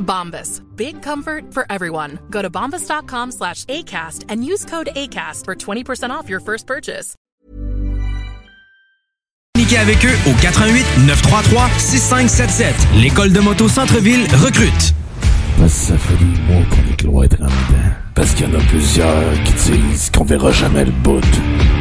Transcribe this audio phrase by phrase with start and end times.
[0.00, 0.60] Bombas.
[0.76, 2.18] Big comfort for everyone.
[2.30, 7.14] Go to bombas.com slash ACAST and use code ACAST for 20% off your first purchase.
[9.54, 12.74] Communiquez avec eux au 88 933 6577.
[12.96, 14.94] L'école de moto Centre-ville recrute.
[15.58, 17.90] Parce que ça fait des mois qu'on est cloître en dedans.
[18.14, 21.20] Parce qu'il y en a plusieurs qui disent qu'on verra jamais le bout.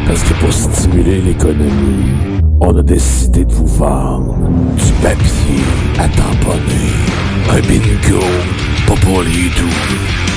[0.06, 4.36] Parce que pour stimuler l'économie, on a décidé de vous vendre
[4.76, 5.64] du papier
[5.98, 7.29] à tamponner.
[7.52, 8.20] Un bingo,
[8.86, 9.66] pas pour les doux,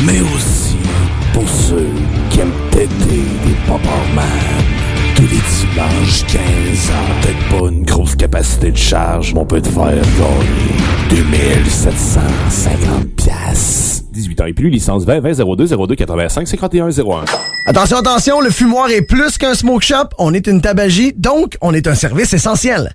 [0.07, 0.77] mais aussi
[1.35, 1.91] pour ceux
[2.31, 3.81] qui aiment péter des pop
[5.15, 9.61] Tous les dimanches, 15 ans, peut-être pas une grosse capacité de charge, mais on peut
[9.61, 14.05] te faire gagner 2750 pièces.
[14.11, 17.25] 18 ans et plus, licence 20 20 02 02 85 51 01.
[17.67, 21.75] Attention, attention, le fumoir est plus qu'un smoke shop, on est une tabagie, donc on
[21.75, 22.95] est un service essentiel.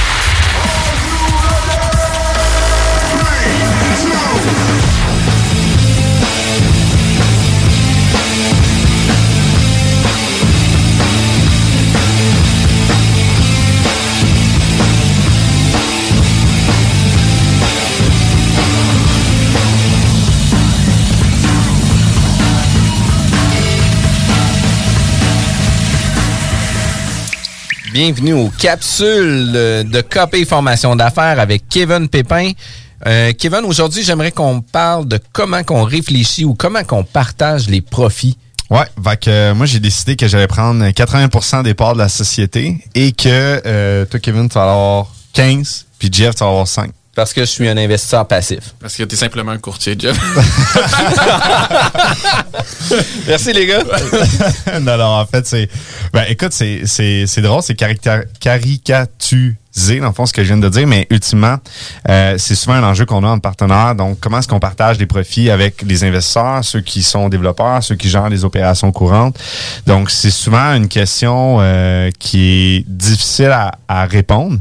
[27.93, 32.51] Bienvenue aux capsules de Copé Formation d'affaires avec Kevin Pépin.
[33.05, 37.81] Euh, Kevin, aujourd'hui, j'aimerais qu'on parle de comment qu'on réfléchit ou comment qu'on partage les
[37.81, 38.37] profits.
[38.69, 42.07] Ouais, va que euh, moi j'ai décidé que j'allais prendre 80% des parts de la
[42.07, 46.67] société et que euh, toi Kevin tu vas avoir 15 puis Jeff tu vas avoir
[46.69, 46.91] 5.
[47.13, 48.73] Parce que je suis un investisseur passif.
[48.79, 50.17] Parce que tu es simplement un courtier, Jeff.
[53.27, 53.83] Merci, les gars.
[54.81, 55.69] non, non, en fait, c'est.
[56.13, 59.57] Ben, écoute, c'est, c'est, c'est drôle, c'est caricaturisé,
[59.99, 61.57] dans le fond, ce que je viens de dire, mais ultimement,
[62.09, 63.95] euh, c'est souvent un enjeu qu'on a en partenaire.
[63.95, 67.95] Donc, comment est-ce qu'on partage des profits avec les investisseurs, ceux qui sont développeurs, ceux
[67.95, 69.37] qui gèrent les opérations courantes?
[69.85, 74.57] Donc, c'est souvent une question euh, qui est difficile à, à répondre.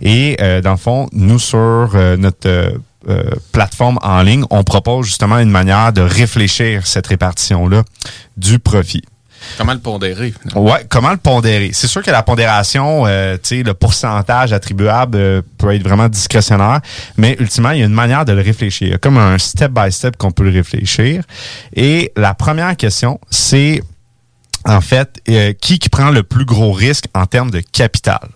[0.00, 2.48] Et, euh, dans le fond, nous, sur euh, notre
[3.08, 7.82] euh, plateforme en ligne, on propose justement une manière de réfléchir cette répartition-là
[8.36, 9.02] du profit.
[9.58, 10.34] Comment le pondérer?
[10.54, 11.70] Ouais, comment le pondérer?
[11.72, 16.80] C'est sûr que la pondération, euh, le pourcentage attribuable euh, peut être vraiment discrétionnaire,
[17.16, 18.88] mais ultimement, il y a une manière de le réfléchir.
[18.88, 21.24] Il y a comme un step by step qu'on peut le réfléchir.
[21.74, 23.82] Et la première question, c'est
[24.64, 28.28] en fait, euh, qui, qui prend le plus gros risque en termes de capital?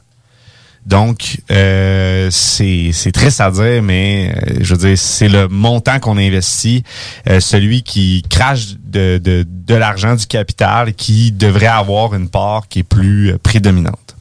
[0.86, 6.16] Donc, euh, c'est triste à dire, mais euh, je veux dire, c'est le montant qu'on
[6.16, 6.84] investit,
[7.28, 12.68] euh, celui qui crache de, de, de l'argent, du capital, qui devrait avoir une part
[12.68, 14.14] qui est plus euh, prédominante.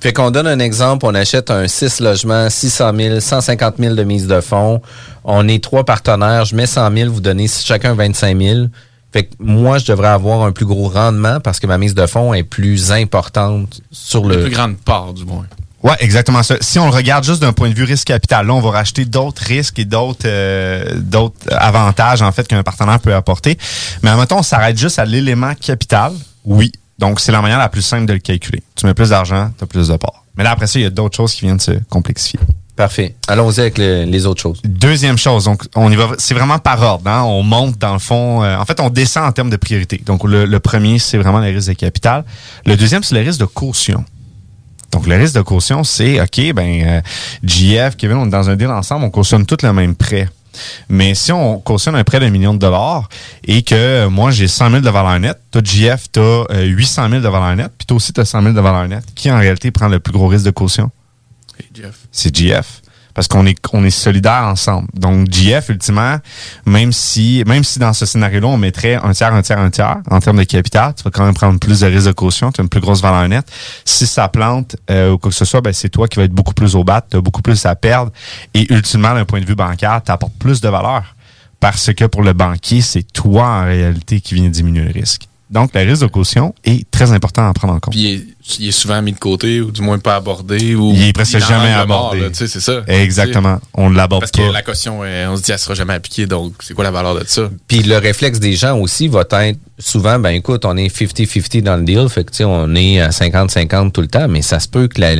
[0.00, 4.02] Fait qu'on donne un exemple, on achète un 6 logements, 600 000, 150 000 de
[4.02, 4.80] mise de fonds.
[5.24, 8.66] On est trois partenaires, je mets 100 000, vous donnez chacun 25 000.
[9.12, 12.06] Fait que moi, je devrais avoir un plus gros rendement parce que ma mise de
[12.06, 14.36] fonds est plus importante sur le.
[14.36, 15.44] Une plus grande part, du moins.
[15.82, 16.56] Ouais, exactement ça.
[16.60, 19.04] Si on le regarde juste d'un point de vue risque capital, là, on va racheter
[19.04, 23.58] d'autres risques et d'autres euh, d'autres avantages en fait qu'un partenaire peut apporter.
[24.02, 26.12] Mais admettons, on s'arrête juste à l'élément capital.
[26.44, 26.70] Oui.
[26.98, 28.62] Donc, c'est la manière la plus simple de le calculer.
[28.76, 30.24] Tu mets plus d'argent, tu as plus de parts.
[30.36, 32.38] Mais là, après ça, il y a d'autres choses qui viennent se complexifier.
[32.76, 33.16] Parfait.
[33.28, 34.60] Allons-y avec le- les autres choses.
[34.64, 37.10] Deuxième chose, donc on y va, c'est vraiment par ordre.
[37.10, 37.22] Hein?
[37.24, 38.42] On monte dans le fond.
[38.42, 40.00] euh, en fait, on descend en termes de priorité.
[40.06, 42.24] Donc le, le premier, c'est vraiment le risque de capital.
[42.64, 44.04] Le deuxième, c'est le risque de caution.
[44.92, 47.00] Donc le risque de caution, c'est ok, ben euh,
[47.42, 50.28] JF, Kevin, on est dans un deal ensemble, on cautionne tout le même prêt.
[50.90, 53.08] Mais si on cautionne un prêt d'un million de dollars
[53.42, 57.08] et que euh, moi j'ai 100 000 de valeur nette, toi JF, tu as 800
[57.08, 59.30] 000 de valeur nette, puis toi aussi tu as 100 000 de valeur nette, qui
[59.30, 60.90] en réalité prend le plus gros risque de caution?
[62.10, 62.81] C'est GF.
[63.14, 64.88] Parce qu'on est, on est solidaires ensemble.
[64.94, 66.16] Donc, GF, ultimement,
[66.66, 69.98] même si, même si dans ce scénario-là, on mettrait un tiers, un tiers, un tiers,
[70.10, 72.60] en termes de capital, tu vas quand même prendre plus de risque de caution, tu
[72.60, 73.50] as une plus grosse valeur nette.
[73.84, 76.32] Si ça plante, euh, ou quoi que ce soit, ben, c'est toi qui vas être
[76.32, 78.12] beaucoup plus au bat, tu as beaucoup plus à perdre.
[78.54, 81.14] Et ultimement, d'un point de vue bancaire, tu apportes plus de valeur.
[81.60, 85.28] Parce que pour le banquier, c'est toi, en réalité, qui viens diminuer le risque.
[85.52, 87.92] Donc, le risque de caution est très important à prendre en compte.
[87.92, 88.24] Puis il est,
[88.60, 90.74] il est souvent mis de côté, ou du moins pas abordé.
[90.74, 92.28] Ou Il est presque jamais abordé.
[92.30, 92.82] tu sais, c'est ça.
[92.86, 93.56] Exactement.
[93.56, 93.68] Tu sais.
[93.74, 94.48] On ne l'aborde Parce pas.
[94.48, 96.90] que la caution, euh, on se dit, elle sera jamais appliquée, donc c'est quoi la
[96.90, 97.50] valeur de ça?
[97.68, 101.76] Puis le réflexe des gens aussi va être souvent, ben écoute, on est 50-50 dans
[101.76, 104.58] le deal, fait que tu sais, on est à 50-50 tout le temps, mais ça
[104.58, 105.14] se peut que la,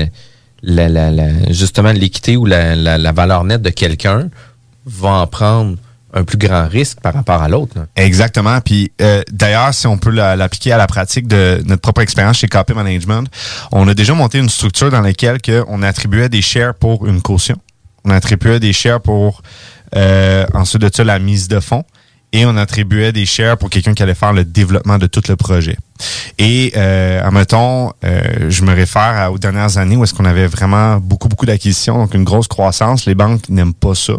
[0.62, 4.28] la, la, la- justement l'équité ou la, la, la valeur nette de quelqu'un
[4.86, 5.76] va en prendre
[6.14, 7.74] un plus grand risque par rapport à l'autre.
[7.96, 8.60] Exactement.
[8.60, 12.38] Puis euh, d'ailleurs, si on peut la- l'appliquer à la pratique de notre propre expérience
[12.38, 13.28] chez KP Management,
[13.72, 17.22] on a déjà monté une structure dans laquelle que on attribuait des shares pour une
[17.22, 17.56] caution.
[18.04, 19.42] On attribuait des shares pour
[19.96, 21.84] euh, ensuite de ça la mise de fonds.
[22.34, 25.36] Et on attribuait des shares pour quelqu'un qui allait faire le développement de tout le
[25.36, 25.76] projet.
[26.38, 30.96] Et, euh, admettons, euh, je me réfère aux dernières années où est-ce qu'on avait vraiment
[30.96, 33.04] beaucoup, beaucoup d'acquisitions, donc une grosse croissance.
[33.04, 34.14] Les banques n'aiment pas ça,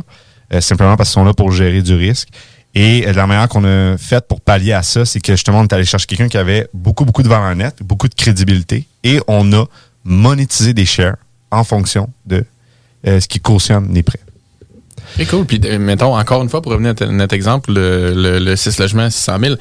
[0.62, 2.30] simplement parce qu'ils sont là pour gérer du risque.
[2.76, 5.64] Et euh, la manière qu'on a faite pour pallier à ça, c'est que justement, on
[5.64, 9.20] est allé chercher quelqu'un qui avait beaucoup, beaucoup de valeur nette, beaucoup de crédibilité, et
[9.28, 9.66] on a
[10.04, 11.18] monétisé des shares
[11.52, 12.44] en fonction de
[13.06, 14.20] euh, ce qui cautionne les prêts.
[15.14, 15.46] Très cool.
[15.46, 18.80] Puis, euh, mettons, encore une fois, pour revenir à notre exemple, le, le, le 6
[18.80, 19.56] logements à 600 000,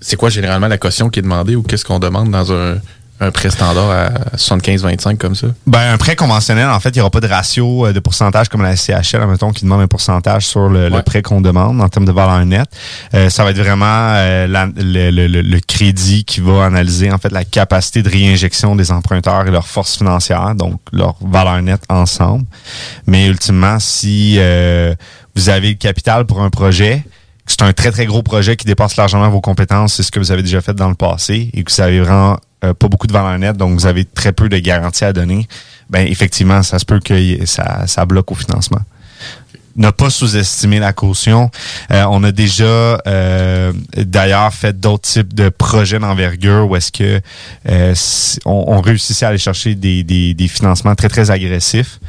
[0.00, 2.76] c'est quoi généralement la caution qui est demandée ou qu'est-ce qu'on demande dans un,
[3.20, 5.46] un prêt standard à 75-25 comme ça?
[5.66, 8.48] Ben, un prêt conventionnel, en fait, il n'y aura pas de ratio euh, de pourcentage
[8.48, 12.04] comme la CHL, admettons, qui demande un pourcentage sur le, prêt qu'on demande en termes
[12.04, 12.68] de valeur nette.
[13.14, 13.84] Euh, ça va être vraiment
[14.14, 18.08] euh, la- le, le- le- le crédit qui va analyser, en fait, la capacité de
[18.10, 22.44] réinjection des emprunteurs et leur force financière, donc leur valeur nette ensemble.
[23.06, 24.94] Mais ultimement, si euh,
[25.34, 27.02] vous avez le capital pour un projet,
[27.46, 30.32] c'est un très, très gros projet qui dépasse largement vos compétences, c'est ce que vous
[30.32, 33.12] avez déjà fait dans le passé, et que vous avez vraiment euh, pas beaucoup de
[33.12, 35.46] valeur nette, donc vous avez très peu de garanties à donner,
[35.90, 38.80] ben effectivement, ça se peut que ça, ça bloque au financement.
[39.76, 41.50] Ne pas sous-estimer la caution.
[41.90, 47.20] Euh, on a déjà euh, d'ailleurs fait d'autres types de projets d'envergure où est-ce que
[47.68, 47.94] euh,
[48.46, 52.00] on, on réussissait à aller chercher des, des, des financements très, très agressifs.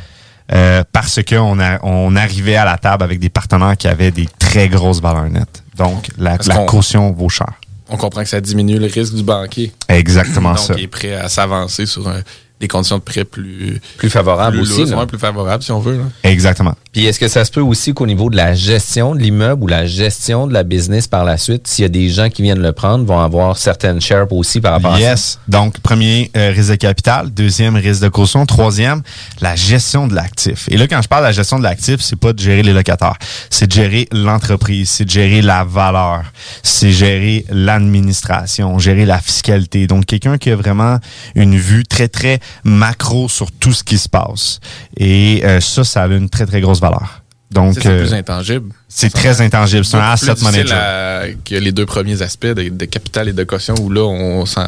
[0.54, 4.70] Euh, parce qu'on on arrivait à la table avec des partenaires qui avaient des très
[4.70, 5.64] grosses valeurs nettes.
[5.78, 7.52] Donc, la, caution vaut cher.
[7.90, 9.72] On comprend que ça diminue le risque du banquier.
[9.88, 10.74] Exactement Donc, ça.
[10.78, 12.22] il est prêt à s'avancer sur un-
[12.60, 14.92] des conditions de prêt plus, Plus favorable plus aussi.
[14.92, 15.98] lourdes, plus favorables, si on veut.
[15.98, 16.04] là.
[16.24, 16.74] Exactement.
[16.92, 19.68] Puis est-ce que ça se peut aussi qu'au niveau de la gestion de l'immeuble ou
[19.68, 22.62] la gestion de la business par la suite, s'il y a des gens qui viennent
[22.62, 25.02] le prendre, vont avoir certaines shares aussi par rapport à ça?
[25.12, 25.40] Yes.
[25.48, 27.30] Donc, premier, euh, risque de capital.
[27.30, 28.46] Deuxième, risque de caution.
[28.48, 29.04] Troisième,
[29.42, 30.68] la gestion de l'actif.
[30.72, 32.74] Et là, quand je parle de la gestion de l'actif, c'est pas de gérer les
[32.74, 33.18] locataires.
[33.52, 34.90] C'est de gérer l'entreprise.
[34.90, 36.24] C'est de gérer la valeur.
[36.64, 39.88] C'est gérer l'administration, gérer la fiscalité.
[39.88, 40.98] Donc, quelqu'un qui a vraiment
[41.36, 44.60] une vue très, très macro sur tout ce qui se passe.
[44.98, 47.22] Et euh, ça, ça a une très, très grosse valeur.
[47.50, 48.74] Donc, c'est euh, plus intangible.
[48.90, 49.86] c'est très intangible.
[49.86, 50.78] C'est un asset manager.
[50.78, 54.46] à- que les deux premiers aspects de, de capital et de caution où là, on
[54.46, 54.60] sent.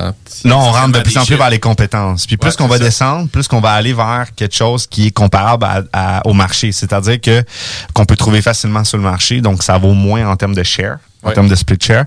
[0.46, 2.26] Là, on rentre de plus en plus vers les compétences.
[2.26, 2.84] Puis plus Ouais, qu'on va ça.
[2.86, 6.72] descendre, plus qu'on va aller vers quelque chose qui est comparable à- à- au marché.
[6.72, 7.44] C'est-à-dire que
[7.94, 11.00] qu'on peut trouver facilement sur le marché, donc ça vaut moins en termes de share,
[11.24, 12.06] en termes de split share.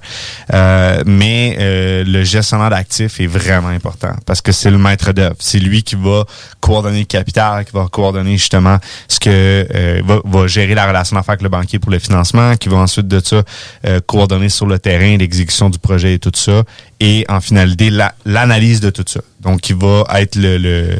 [0.54, 5.36] Euh, mais euh, le gestionnaire d'actifs est vraiment important parce que c'est le maître d'œuvre.
[5.38, 6.24] C'est lui qui va
[6.60, 8.78] coordonner le capital, qui va coordonner justement
[9.08, 9.28] ce que
[9.74, 12.76] euh, va, va gérer la relation d'affaires avec le banquier pour le financement, qui va
[12.78, 13.42] ensuite de ça
[13.86, 16.62] euh, coordonner sur le terrain l'exécution du projet et tout ça,
[17.00, 19.20] et en finalité la- l'analyse de tout ça.
[19.40, 20.98] Donc, il va être le, le,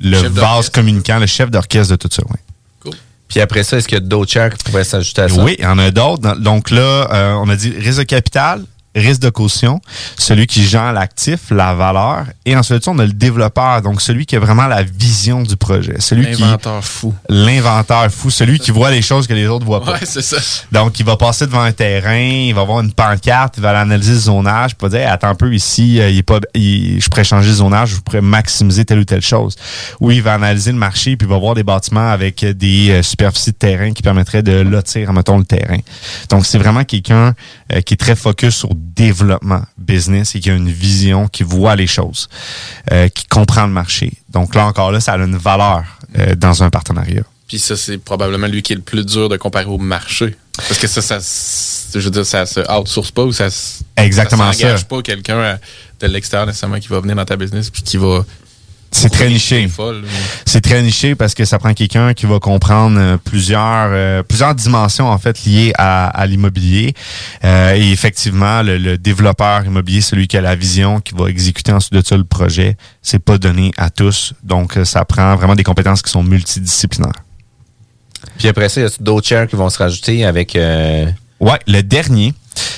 [0.00, 2.22] le vase communicant, le chef d'orchestre de tout ça.
[2.22, 2.38] ouais.
[3.30, 5.42] Puis après ça, est-ce qu'il y a d'autres shares qui pourraient s'ajouter à ça?
[5.42, 6.36] Oui, il y en a d'autres.
[6.38, 8.62] Donc là, euh, on a dit de capital,
[8.94, 9.80] risque de caution,
[10.18, 14.34] celui qui gère l'actif, la valeur, et ensuite on a le développeur, donc celui qui
[14.36, 17.14] a vraiment la vision du projet, celui qui L'inventeur fou.
[17.28, 19.92] l'inventeur fou, celui qui voit les choses que les autres voient pas.
[19.92, 20.36] Ouais, c'est ça.
[20.72, 23.78] Donc, il va passer devant un terrain, il va voir une pancarte, il va aller
[23.78, 27.08] analyser le zonage, va dire, attends un peu, ici, euh, il est pas, il- je
[27.08, 29.54] pourrais changer le zonage, je pourrais maximiser telle ou telle chose.
[30.00, 33.02] Ou il va analyser le marché, puis il va voir des bâtiments avec des euh,
[33.02, 35.78] superficies de terrain qui permettraient de lotir, mettons, le terrain.
[36.28, 37.34] Donc, c'est vraiment quelqu'un
[37.72, 41.76] euh, qui est très focus sur développement business et qui a une vision, qui voit
[41.76, 42.28] les choses,
[42.92, 44.12] euh, qui comprend le marché.
[44.30, 45.84] Donc là, encore là, ça a une valeur
[46.18, 47.22] euh, dans un partenariat.
[47.46, 50.36] Puis ça, c'est probablement lui qui est le plus dur de comparer au marché.
[50.56, 51.18] Parce que ça, ça,
[51.94, 53.48] je veux dire, ça se outsource pas ou ça
[53.96, 54.58] Exactement ça.
[54.58, 55.58] s'engage pas quelqu'un
[56.00, 58.24] de l'extérieur nécessairement qui va venir dans ta business puis qui va.
[58.92, 59.68] C'est très niché.
[60.44, 64.54] C'est très niché parce que ça prend quelqu'un qui va comprendre euh, plusieurs euh, plusieurs
[64.54, 66.94] dimensions en fait liées à, à l'immobilier.
[67.44, 71.72] Euh, et effectivement, le, le développeur immobilier, celui qui a la vision, qui va exécuter
[71.72, 74.34] ensuite de ça le projet, c'est pas donné à tous.
[74.42, 77.12] Donc, ça prend vraiment des compétences qui sont multidisciplinaires.
[78.38, 80.56] Puis après ça, il y a d'autres shares qui vont se rajouter avec.
[80.56, 81.06] euh,
[81.40, 82.34] Ouais, le dernier,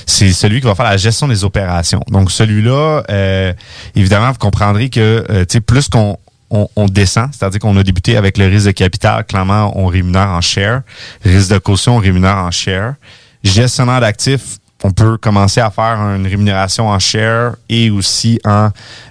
[0.07, 2.03] c'est celui qui va faire la gestion des opérations.
[2.09, 3.53] Donc celui-là, euh,
[3.95, 6.19] évidemment, vous comprendrez que euh, plus qu'on
[6.51, 10.29] on, on descend, c'est-à-dire qu'on a débuté avec le risque de capital, clairement, on rémunère
[10.29, 10.83] en share.
[11.25, 12.95] Risque de caution, on rémunère en share.
[13.43, 18.71] Gestionnaire d'actifs, on peut commencer à faire une rémunération en share et aussi en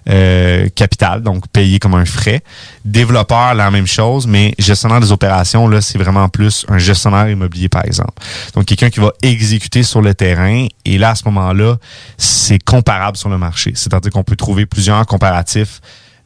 [0.10, 2.42] euh, capital, donc payé comme un frais.
[2.84, 7.70] Développeur, la même chose, mais gestionnaire des opérations, là, c'est vraiment plus un gestionnaire immobilier,
[7.70, 8.14] par exemple.
[8.54, 10.66] Donc, quelqu'un qui va exécuter sur le terrain.
[10.86, 11.78] Et là, à ce moment-là,
[12.18, 13.74] c'est comparable sur le marché.
[13.76, 15.80] C'est-à-dire qu'on peut trouver plusieurs comparatifs.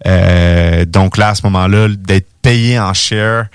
[0.06, 3.46] Euh, donc là, à ce moment-là, d'être payé en share,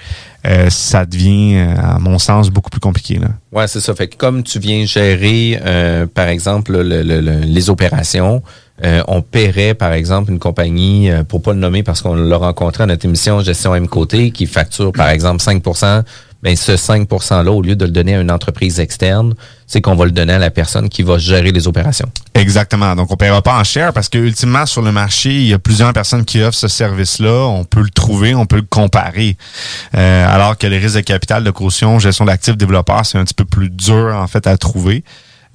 [0.46, 3.18] euh, ça devient, euh, à mon sens, beaucoup plus compliqué.
[3.18, 3.28] Là.
[3.52, 3.94] Ouais, c'est ça.
[3.94, 8.42] Fait que comme tu viens gérer, euh, par exemple, le- le- le- les opérations,
[8.82, 12.36] euh, on paierait, par exemple, une compagnie, euh, pour pas le nommer parce qu'on l'a
[12.38, 15.62] rencontré à notre émission Gestion M Côté, qui facture, par exemple, 5
[16.42, 19.34] ben ce 5 %-là, au lieu de le donner à une entreprise externe,
[19.66, 22.10] c'est qu'on va le donner à la personne qui va gérer les opérations.
[22.34, 22.96] Exactement.
[22.96, 25.52] Donc, on ne paiera pas en cher parce que ultimement, sur le marché, il y
[25.52, 27.46] a plusieurs personnes qui offrent ce service-là.
[27.46, 29.36] On peut le trouver, on peut le comparer.
[29.94, 33.34] Euh, alors que les risques de capital, de caution, gestion d'actifs, développeurs, c'est un petit
[33.34, 35.04] peu plus dur, en fait, à trouver.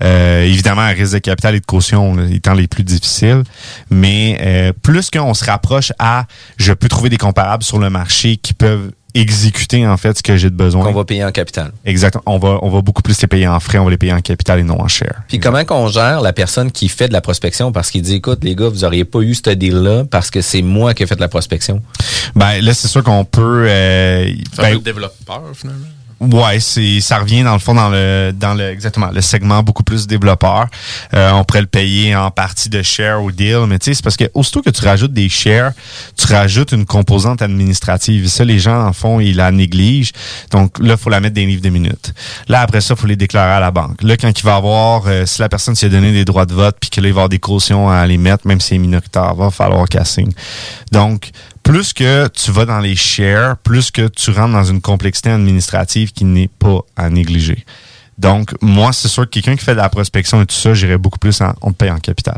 [0.04, 3.44] Euh, évidemment, risque de capital et de caution étant les plus difficiles.
[3.90, 6.26] Mais euh, plus qu'on se rapproche à
[6.58, 10.38] je peux trouver des comparables sur le marché qui peuvent exécuter en fait ce que
[10.38, 10.84] j'ai de besoin.
[10.84, 11.72] Qu'on va payer en capital.
[11.86, 12.24] Exactement.
[12.28, 14.22] On va, on va beaucoup plus les payer en frais, on va les payer en
[14.22, 15.24] capital et non en share.
[15.28, 18.44] Puis comment qu'on gère la personne qui fait de la prospection parce qu'il dit écoute
[18.44, 21.08] les gars vous auriez pas eu ce deal là parce que c'est moi qui ai
[21.08, 21.82] fait de la prospection?
[22.36, 23.66] Ben là c'est sûr qu'on peut.
[23.68, 25.86] Euh, Ça ben, le développeur, finalement.
[26.22, 29.84] Ouais, c'est ça revient dans le fond dans le dans le exactement le segment beaucoup
[29.84, 30.68] plus développeur.
[31.14, 34.04] Euh, on pourrait le payer en partie de share ou deal, mais tu sais c'est
[34.04, 35.74] parce que aussitôt que tu rajoutes des shares,
[36.18, 38.30] tu rajoutes une composante administrative.
[38.30, 40.14] Ça les gens en fond ils la négligent.
[40.52, 42.14] Donc là faut la mettre les livres de minutes.
[42.48, 44.02] Là après ça faut les déclarer à la banque.
[44.02, 46.78] Là quand il va avoir euh, si la personne s'est donné des droits de vote
[46.80, 49.36] puis que là il va avoir des cautions à les mettre même si c'est minoritaire,
[49.36, 50.32] va falloir qu'elle signe.
[50.94, 51.32] Donc
[51.66, 56.14] plus que tu vas dans les shares, plus que tu rentres dans une complexité administrative
[56.14, 57.66] qui n'est pas à négliger.
[58.20, 61.00] Donc, moi, c'est sûr que quelqu'un qui fait de la prospection et tout ça, j'irais
[61.00, 62.38] beaucoup plus en, on te paye en capital.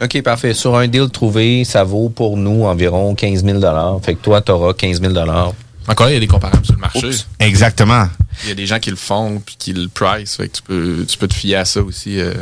[0.00, 0.54] OK, parfait.
[0.54, 3.60] Sur un deal trouvé, ça vaut pour nous environ 15 000
[4.02, 6.74] Fait que toi, tu auras 15 000 Encore, là, il y a des comparables sur
[6.74, 7.08] le marché.
[7.08, 7.26] Oups.
[7.40, 8.06] Exactement.
[8.44, 10.36] Il y a des gens qui le font puis qui le price.
[10.36, 12.20] Fait que tu peux, tu peux te fier à ça aussi.
[12.20, 12.32] euh.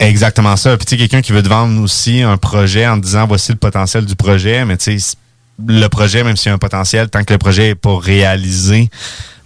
[0.00, 0.76] Exactement ça.
[0.76, 3.52] Puis tu sais, quelqu'un qui veut te vendre aussi un projet en te disant voici
[3.52, 5.16] le potentiel du projet, mais tu sais,
[5.66, 8.90] le projet, même s'il y a un potentiel, tant que le projet n'est pas réalisé,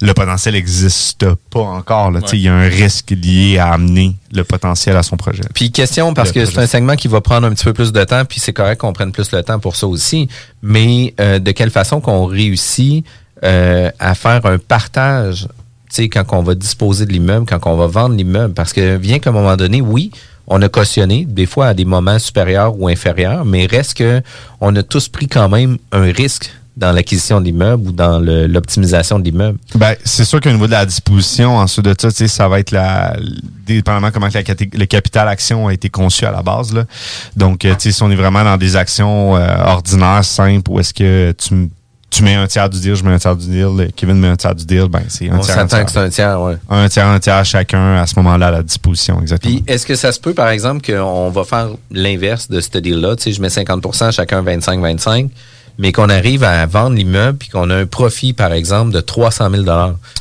[0.00, 2.11] le potentiel n'existe pas encore.
[2.11, 2.23] là.
[2.23, 5.43] Tu sais, Il y a un risque lié à amener le potentiel à son projet.
[5.55, 7.93] Puis question, parce Le que c'est un segment qui va prendre un petit peu plus
[7.93, 10.29] de temps, puis c'est correct qu'on prenne plus le temps pour ça aussi,
[10.62, 13.05] mais euh, de quelle façon qu'on réussit
[13.45, 15.49] euh, à faire un partage,
[15.91, 18.97] tu sais, quand on va disposer de l'immeuble, quand on va vendre l'immeuble, parce que
[18.97, 20.11] vient qu'à un moment donné, oui,
[20.49, 24.23] on a cautionné, des fois à des moments supérieurs ou inférieurs, mais reste que
[24.61, 29.19] on a tous pris quand même un risque dans l'acquisition de l'immeuble ou dans l'optimisation
[29.19, 29.59] de l'immeuble.
[29.75, 32.61] Ben, c'est sûr qu'au niveau de la disposition, ensuite de ça, tu sais, ça va
[32.61, 33.17] être la,
[33.67, 36.85] dépendamment comment le capital action a été conçu à la base, là.
[37.37, 40.78] Donc, euh, tu sais, si on est vraiment dans des actions euh, ordinaires, simples, où
[40.78, 41.69] est-ce que tu,
[42.11, 44.37] tu mets un tiers du deal, je mets un tiers du deal, Kevin met un
[44.37, 46.57] tiers du deal, ben, c'est un On tiers, un s'attend que c'est un tiers, ouais.
[46.71, 49.55] Un tiers, un tiers chacun à ce moment-là à la disposition, exactement.
[49.55, 53.17] Puis, est-ce que ça se peut, par exemple, qu'on va faire l'inverse de ce deal-là?
[53.17, 55.29] Tu sais, je mets 50% chacun 25-25,
[55.79, 59.50] mais qu'on arrive à vendre l'immeuble puis qu'on a un profit, par exemple, de 300
[59.50, 59.65] 000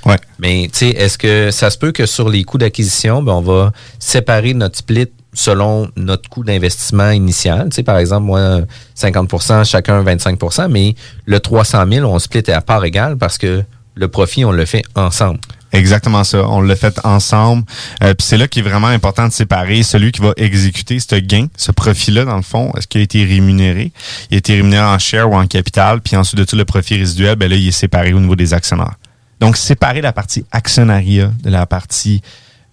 [0.05, 0.17] Ouais.
[0.39, 3.41] Mais, tu sais, est-ce que ça se peut que sur les coûts d'acquisition, ben, on
[3.41, 7.69] va séparer notre split selon notre coût d'investissement initial.
[7.69, 8.61] Tu sais, par exemple, moi,
[8.97, 13.63] 50% chacun 25% mais le 300 000, on split à part égale parce que
[13.93, 15.39] le profit, on le fait ensemble.
[15.73, 16.47] Exactement ça.
[16.47, 17.63] On l'a fait ensemble.
[18.01, 21.15] Euh, Puis c'est là qu'il est vraiment important de séparer celui qui va exécuter ce
[21.15, 23.91] gain, ce profit-là, dans le fond, est-ce qu'il a été rémunéré?
[24.31, 26.01] Il a été rémunéré en share ou en capital.
[26.01, 28.53] Puis ensuite de tout, le profit résiduel, ben là, il est séparé au niveau des
[28.53, 28.95] actionnaires.
[29.39, 32.21] Donc, séparer la partie actionnariat de la partie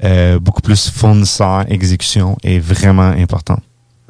[0.02, 3.58] euh, beaucoup plus fournisseur, exécution est vraiment important.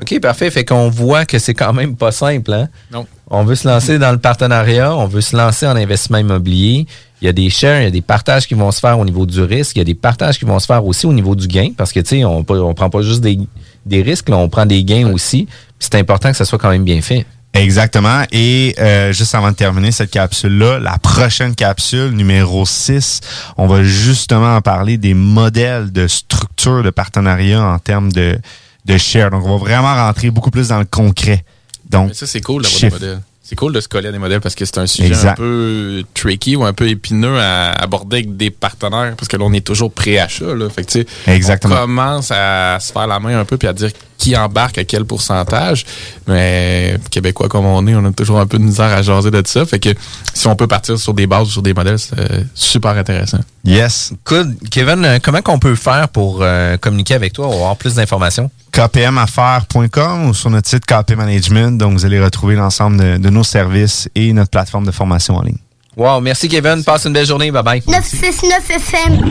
[0.00, 0.50] OK, parfait.
[0.50, 2.52] Fait qu'on voit que c'est quand même pas simple.
[2.52, 2.68] Hein?
[2.92, 3.06] Non.
[3.30, 6.86] On veut se lancer dans le partenariat, on veut se lancer en investissement immobilier.
[7.22, 9.04] Il y a des shares, il y a des partages qui vont se faire au
[9.04, 11.34] niveau du risque, il y a des partages qui vont se faire aussi au niveau
[11.34, 13.38] du gain, parce que tu sais, on ne prend pas juste des,
[13.86, 15.46] des risques, là, on prend des gains aussi.
[15.46, 17.24] Puis c'est important que ça soit quand même bien fait.
[17.54, 18.24] Exactement.
[18.32, 23.20] Et euh, juste avant de terminer cette capsule-là, la prochaine capsule, numéro 6,
[23.56, 28.38] on va justement en parler des modèles de structure de partenariat en termes de,
[28.84, 29.30] de share.
[29.30, 31.44] Donc, on va vraiment rentrer beaucoup plus dans le concret.
[31.88, 33.20] Donc, Mais ça, c'est cool d'avoir des modèles.
[33.46, 35.32] C'est cool de se coller à des modèles parce que c'est un sujet Exact.
[35.32, 39.44] un peu tricky ou un peu épineux à aborder avec des partenaires parce que là,
[39.44, 40.46] on est toujours pré-achat.
[40.74, 41.74] Fait que, Exactement.
[41.74, 44.84] On commence à se faire la main un peu puis à dire qui embarque à
[44.84, 45.84] quel pourcentage.
[46.26, 49.42] Mais Québécois comme on est, on a toujours un peu de misère à jaser de
[49.46, 49.64] ça.
[49.66, 49.90] Fait que
[50.32, 53.40] si on peut partir sur des bases ou sur des modèles, c'est euh, super intéressant.
[53.64, 54.12] Yes.
[54.12, 57.94] Écoute, Kevin, euh, comment qu'on peut faire pour euh, communiquer avec toi ou avoir plus
[57.94, 58.50] d'informations?
[58.72, 61.78] kpmaffaires.com ou sur notre site KP Management.
[61.78, 65.42] Donc, vous allez retrouver l'ensemble de, de nos services et notre plateforme de formation en
[65.42, 65.58] ligne.
[65.96, 66.82] Wow, merci Kevin.
[66.82, 67.50] Passe une belle journée.
[67.52, 67.82] Bye bye.
[67.86, 69.30] 969 FM,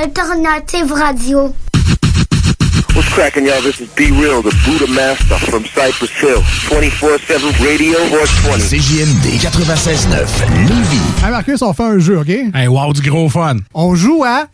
[0.00, 1.52] Alternative Radio.
[2.94, 3.60] What's cracking, y'all?
[3.62, 6.40] This is Be Real, the Buddha Master from Cypress Hill.
[6.68, 8.58] 24-7 Radio 420.
[8.58, 10.26] CJMD 96.9,
[10.66, 11.24] Lévis.
[11.24, 12.28] Hey Marcus, on fait un jeu, OK?
[12.28, 13.58] Hey, wow, du gros fun.
[13.74, 14.46] On joue à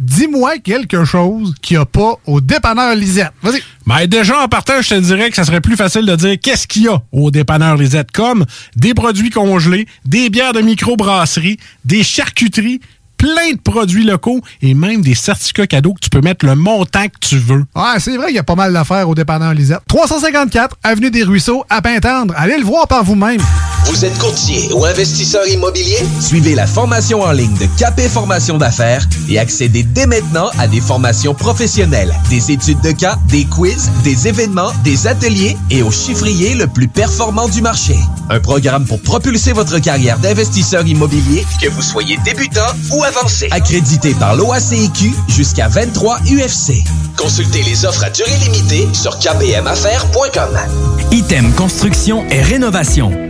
[0.00, 3.32] Dis-moi quelque chose qu'il n'y a pas au dépanneur Lisette.
[3.42, 3.62] Vas-y.
[3.86, 6.66] Ben déjà, en partant, je te dirais que ça serait plus facile de dire qu'est-ce
[6.66, 8.46] qu'il y a au dépanneur Lisette, comme
[8.76, 12.80] des produits congelés, des bières de microbrasserie, des charcuteries,
[13.20, 17.04] plein de produits locaux et même des certificats cadeaux que tu peux mettre le montant
[17.04, 17.66] que tu veux.
[17.76, 19.80] Ouais, c'est vrai qu'il y a pas mal d'affaires au dépanneur Lisette.
[19.88, 22.32] 354 Avenue des Ruisseaux, à Pintendre.
[22.34, 23.42] Allez le voir par vous-même.
[23.86, 25.98] Vous êtes courtier ou investisseur immobilier?
[26.20, 30.80] Suivez la formation en ligne de Capé Formation d'affaires et accédez dès maintenant à des
[30.80, 36.54] formations professionnelles, des études de cas, des quiz, des événements, des ateliers et au chiffrier
[36.54, 37.96] le plus performant du marché.
[38.30, 42.60] Un programme pour propulser votre carrière d'investisseur immobilier, que vous soyez débutant
[42.92, 43.48] ou avancé.
[43.50, 46.84] Accrédité par l'OACIQ jusqu'à 23 UFC.
[47.16, 50.58] Consultez les offres à durée limitée sur kpmaffaires.com.
[51.10, 53.29] Item Construction et Rénovation.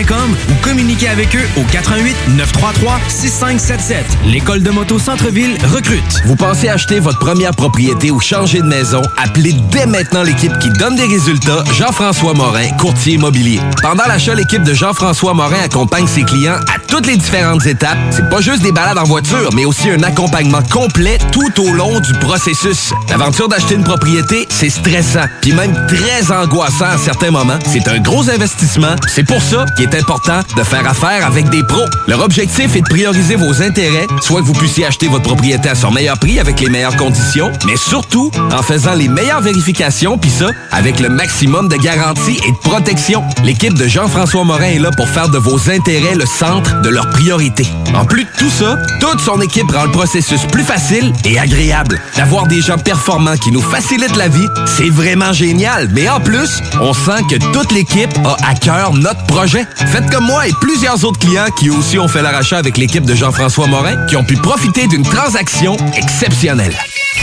[0.01, 4.05] ou communiquez avec eux au 88 933 6577.
[4.25, 6.21] L'école de moto Centre-ville recrute.
[6.25, 9.01] Vous pensez acheter votre première propriété ou changer de maison?
[9.17, 13.59] Appelez dès maintenant l'équipe qui donne des résultats, Jean-François Morin, courtier immobilier.
[13.83, 17.97] Pendant l'achat, l'équipe de Jean-François Morin accompagne ses clients à toutes les différentes étapes.
[18.09, 21.99] C'est pas juste des balades en voiture, mais aussi un accompagnement complet tout au long
[21.99, 22.91] du processus.
[23.09, 27.59] L'aventure d'acheter une propriété, c'est stressant, puis même très angoissant à certains moments.
[27.65, 28.95] C'est un gros investissement.
[29.07, 31.85] C'est pour ça qu'il est important de faire affaire avec des pros.
[32.07, 35.75] Leur objectif est de prioriser vos intérêts, soit que vous puissiez acheter votre propriété à
[35.75, 40.29] son meilleur prix avec les meilleures conditions, mais surtout en faisant les meilleures vérifications, puis
[40.29, 43.23] ça, avec le maximum de garantie et de protection.
[43.43, 47.09] L'équipe de Jean-François Morin est là pour faire de vos intérêts le centre de leurs
[47.09, 47.67] priorités.
[47.95, 51.99] En plus de tout ça, toute son équipe rend le processus plus facile et agréable.
[52.17, 55.89] D'avoir des gens performants qui nous facilitent la vie, c'est vraiment génial.
[55.93, 59.65] Mais en plus, on sent que toute l'équipe a à cœur notre projet.
[59.75, 63.15] Faites comme moi et plusieurs autres clients qui aussi ont fait l'arrachat avec l'équipe de
[63.15, 66.73] Jean-François Morin qui ont pu profiter d'une transaction exceptionnelle.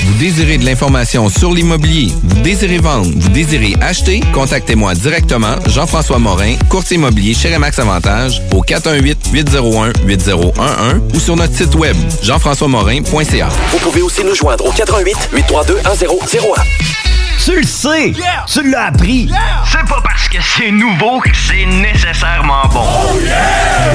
[0.05, 6.19] Vous désirez de l'information sur l'immobilier, vous désirez vendre, vous désirez acheter, contactez-moi directement, Jean-François
[6.19, 13.49] Morin, courtier immobilier chez Remax Avantage, au 418-801-8011 ou sur notre site web, jean-françois-morin.ca.
[13.73, 17.08] Vous pouvez aussi nous joindre au 88 832 1001.
[17.49, 18.13] Tu le sais!
[18.47, 19.31] Tu l'as appris!
[19.65, 22.85] C'est pas parce que c'est nouveau que c'est nécessairement bon.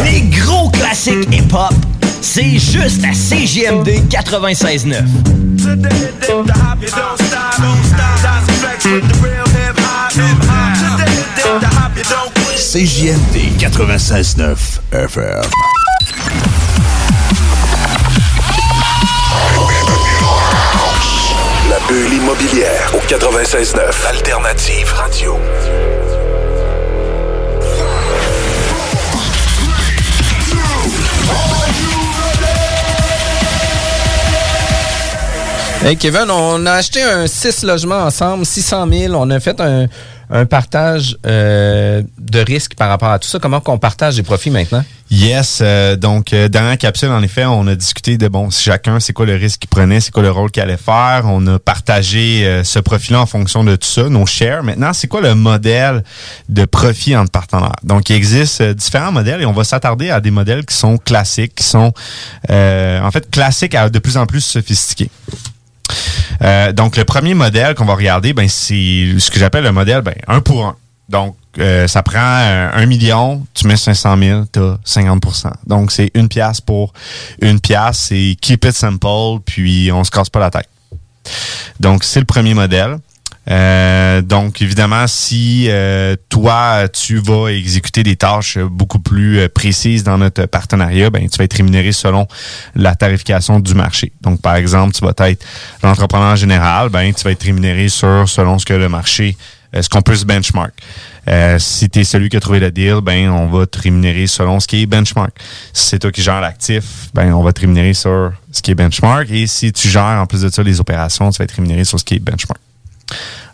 [0.04, 1.72] Les gros classiques hip-hop,
[2.20, 5.04] c'est juste à CGMD 96.9.
[12.56, 14.58] CJMD 96.9
[14.92, 15.42] FM.
[21.88, 25.38] Bulle immobilière au 96.9 Alternative Radio.
[35.86, 39.14] Hey Kevin, on a acheté un 6 logements ensemble, 600 000.
[39.16, 39.88] On a fait un,
[40.34, 43.38] un partage euh, de risque par rapport à tout ça.
[43.40, 44.84] Comment qu'on partage les profits maintenant?
[45.12, 49.00] Yes, euh, donc euh, dans la capsule, en effet, on a discuté de bon, chacun,
[49.00, 51.26] c'est quoi le risque qu'il prenait, c'est quoi le rôle qu'il allait faire.
[51.26, 54.64] On a partagé euh, ce profil-là en fonction de tout ça, nos shares.
[54.64, 56.04] Maintenant, c'est quoi le modèle
[56.50, 57.76] de profit entre partenaires?
[57.84, 60.98] Donc, il existe euh, différents modèles et on va s'attarder à des modèles qui sont
[60.98, 61.94] classiques, qui sont
[62.50, 65.12] euh, en fait classiques à de plus en plus sophistiqués.
[66.42, 70.02] Euh, donc, le premier modèle qu'on va regarder, ben, c'est ce que j'appelle le modèle
[70.02, 70.76] ben, un pour un.
[71.10, 75.92] Donc, euh, ça prend euh, un million, tu mets 500 000, tu as 50% Donc,
[75.92, 76.94] c'est une pièce pour
[77.42, 77.98] une pièce.
[78.10, 80.70] C'est keep it simple, puis on se casse pas la tête.
[81.80, 82.98] Donc, c'est le premier modèle.
[83.50, 90.04] Euh, donc, évidemment, si euh, toi, tu vas exécuter des tâches beaucoup plus euh, précises
[90.04, 92.28] dans notre partenariat, ben, tu vas être rémunéré selon
[92.76, 94.14] la tarification du marché.
[94.22, 95.46] Donc, par exemple, tu vas être
[95.82, 99.36] l'entrepreneur général, ben, tu vas être rémunéré sur selon ce que le marché,
[99.76, 100.74] euh, ce qu'on peut se benchmark.
[101.28, 104.28] Euh, si tu es celui qui a trouvé le deal, ben on va te rémunérer
[104.28, 105.32] selon ce qui est benchmark.
[105.72, 108.76] Si c'est toi qui gères l'actif, ben on va te rémunérer sur ce qui est
[108.76, 109.30] benchmark.
[109.32, 112.00] Et si tu gères en plus de ça les opérations, tu vas être rémunéré sur
[112.00, 112.60] ce qui est benchmark.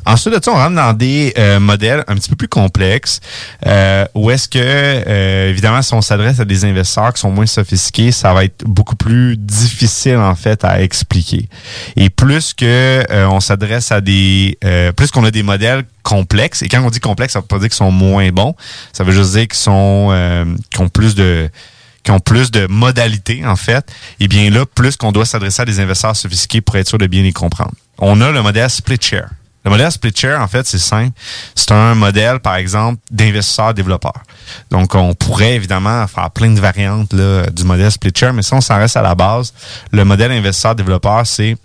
[0.06, 3.20] Ensuite de ça, on rentre dans des euh, modèles un petit peu plus complexes,
[3.68, 7.46] euh, où est-ce que, euh, évidemment, si on s'adresse à des investisseurs qui sont moins
[7.46, 11.48] sophistiqués, ça va être beaucoup plus difficile, en fait, à expliquer.
[11.96, 14.58] Et plus que on s'adresse à des...
[14.96, 17.68] plus qu'on a des modèles complexes, et quand on dit complexe, ça veut pas dire
[17.68, 18.56] qu'ils sont moins bons,
[18.94, 20.56] ça veut juste dire qu'ils sont...
[20.72, 21.50] qu'ils ont plus de
[22.02, 23.86] qui ont plus de modalités, en fait,
[24.22, 27.08] et bien là, plus qu'on doit s'adresser à des investisseurs sophistiqués pour être sûr de
[27.08, 27.74] bien les comprendre.
[28.00, 29.30] On a le modèle split share.
[29.66, 31.12] Le modèle split share, en fait, c'est simple.
[31.54, 34.24] C'est un modèle, par exemple, d'investisseurs-développeurs.
[34.72, 38.54] Donc, on pourrait évidemment faire plein de variantes là, du modèle split share, mais si
[38.54, 39.54] on s'en reste à la base,
[39.92, 41.58] le modèle investisseur-développeur, c'est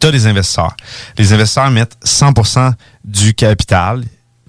[0.00, 0.76] tu as des investisseurs.
[1.18, 2.72] Les investisseurs mettent 100%
[3.04, 4.04] du capital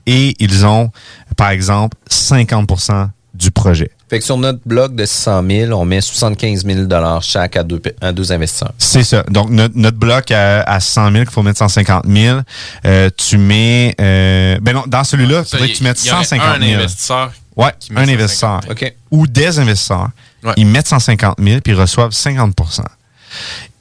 [0.05, 0.91] et ils ont,
[1.35, 3.91] par exemple, 50% du projet.
[4.09, 6.87] Fait que sur notre bloc de 600 000, on met 75 000
[7.21, 8.71] chaque à deux, à deux investisseurs.
[8.77, 9.23] C'est ça.
[9.23, 12.39] Donc, notre, notre bloc à, à 100 000, qu'il faut mettre 150 000,
[12.85, 13.93] euh, tu mets...
[13.99, 16.71] Euh, ben non, dans celui-là, il faudrait que tu mettes il y aurait 150 000.
[16.71, 17.65] un investisseur Ouais,
[17.95, 18.61] un 150 investisseur.
[18.61, 18.71] 000.
[18.73, 18.93] OK.
[19.11, 20.09] Ou des investisseurs.
[20.55, 22.55] Ils mettent 150 000 puis ils reçoivent 50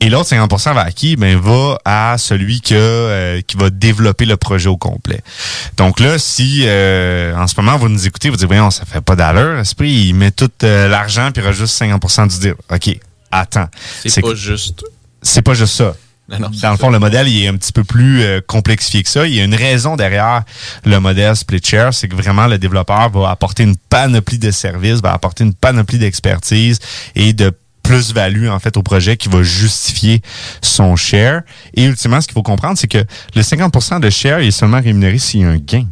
[0.00, 1.16] Et l'autre 50% va à qui?
[1.16, 5.22] Ben, va à celui euh, qui va développer le projet au complet.
[5.78, 9.00] Donc là, si euh, en ce moment vous nous écoutez, vous dites, voyons, ça fait
[9.00, 9.58] pas d'allure.
[9.58, 12.54] Esprit, il met tout euh, l'argent puis il rajoute 50% du deal.
[12.70, 12.98] OK,
[13.30, 13.68] attends.
[14.04, 14.84] C'est pas juste.
[15.22, 15.94] C'est pas juste ça.
[16.28, 19.02] Non, non, Dans le fond, le modèle il est un petit peu plus euh, complexifié
[19.02, 19.26] que ça.
[19.26, 20.42] Il y a une raison derrière
[20.84, 25.00] le modèle split share, c'est que vraiment le développeur va apporter une panoplie de services,
[25.00, 26.80] va apporter une panoplie d'expertise
[27.14, 27.52] et de
[27.86, 30.22] plus-value en fait au projet qui va justifier
[30.62, 31.42] son share.
[31.74, 34.80] Et ultimement, ce qu'il faut comprendre, c'est que le 50% de share il est seulement
[34.80, 35.86] rémunéré s'il y a un gain.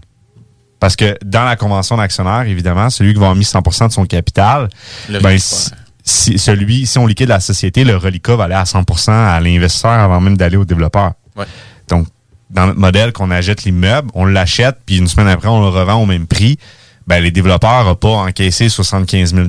[0.81, 4.05] Parce que dans la convention d'actionnaire, évidemment, celui qui va avoir mis 100% de son
[4.05, 4.69] capital,
[5.09, 5.71] Le ben, si,
[6.03, 9.93] si- celui, si on liquide la société, le reliquat va aller à 100% à l'investisseur
[9.93, 11.13] avant même d'aller au développeur.
[11.37, 11.47] Ouais.
[11.89, 12.07] Donc,
[12.51, 15.95] dans notre modèle qu'on achète l'immeuble, on l'achète, puis une semaine après, on le revend
[15.95, 16.59] au même prix.
[17.07, 19.49] Ben, les développeurs n'ont pas encaissé 75 000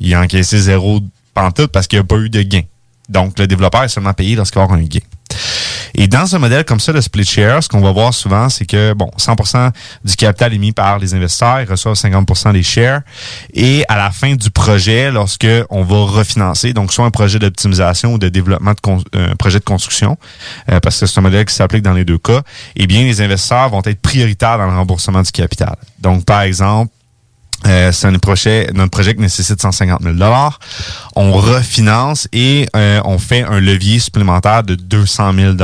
[0.00, 1.00] Ils ont encaissé zéro
[1.36, 2.62] pantoute parce qu'il n'y a pas eu de gain.
[3.08, 5.00] Donc, le développeur est seulement payé lorsqu'il avoir un gain.
[5.98, 8.66] Et dans un modèle comme ça de split share, ce qu'on va voir souvent, c'est
[8.66, 9.72] que, bon, 100%
[10.04, 13.00] du capital est mis par les investisseurs, ils reçoivent 50% des shares.
[13.54, 18.12] Et à la fin du projet, lorsque on va refinancer, donc soit un projet d'optimisation
[18.14, 20.18] ou de développement de euh, un projet de construction,
[20.70, 22.42] euh, parce que c'est un modèle qui s'applique dans les deux cas,
[22.76, 25.76] eh bien, les investisseurs vont être prioritaires dans le remboursement du capital.
[26.00, 26.92] Donc, par exemple,
[27.64, 30.14] Euh, c'est un projet, notre projet qui nécessite 150 000
[31.16, 35.54] On refinance et euh, on fait un levier supplémentaire de 200 000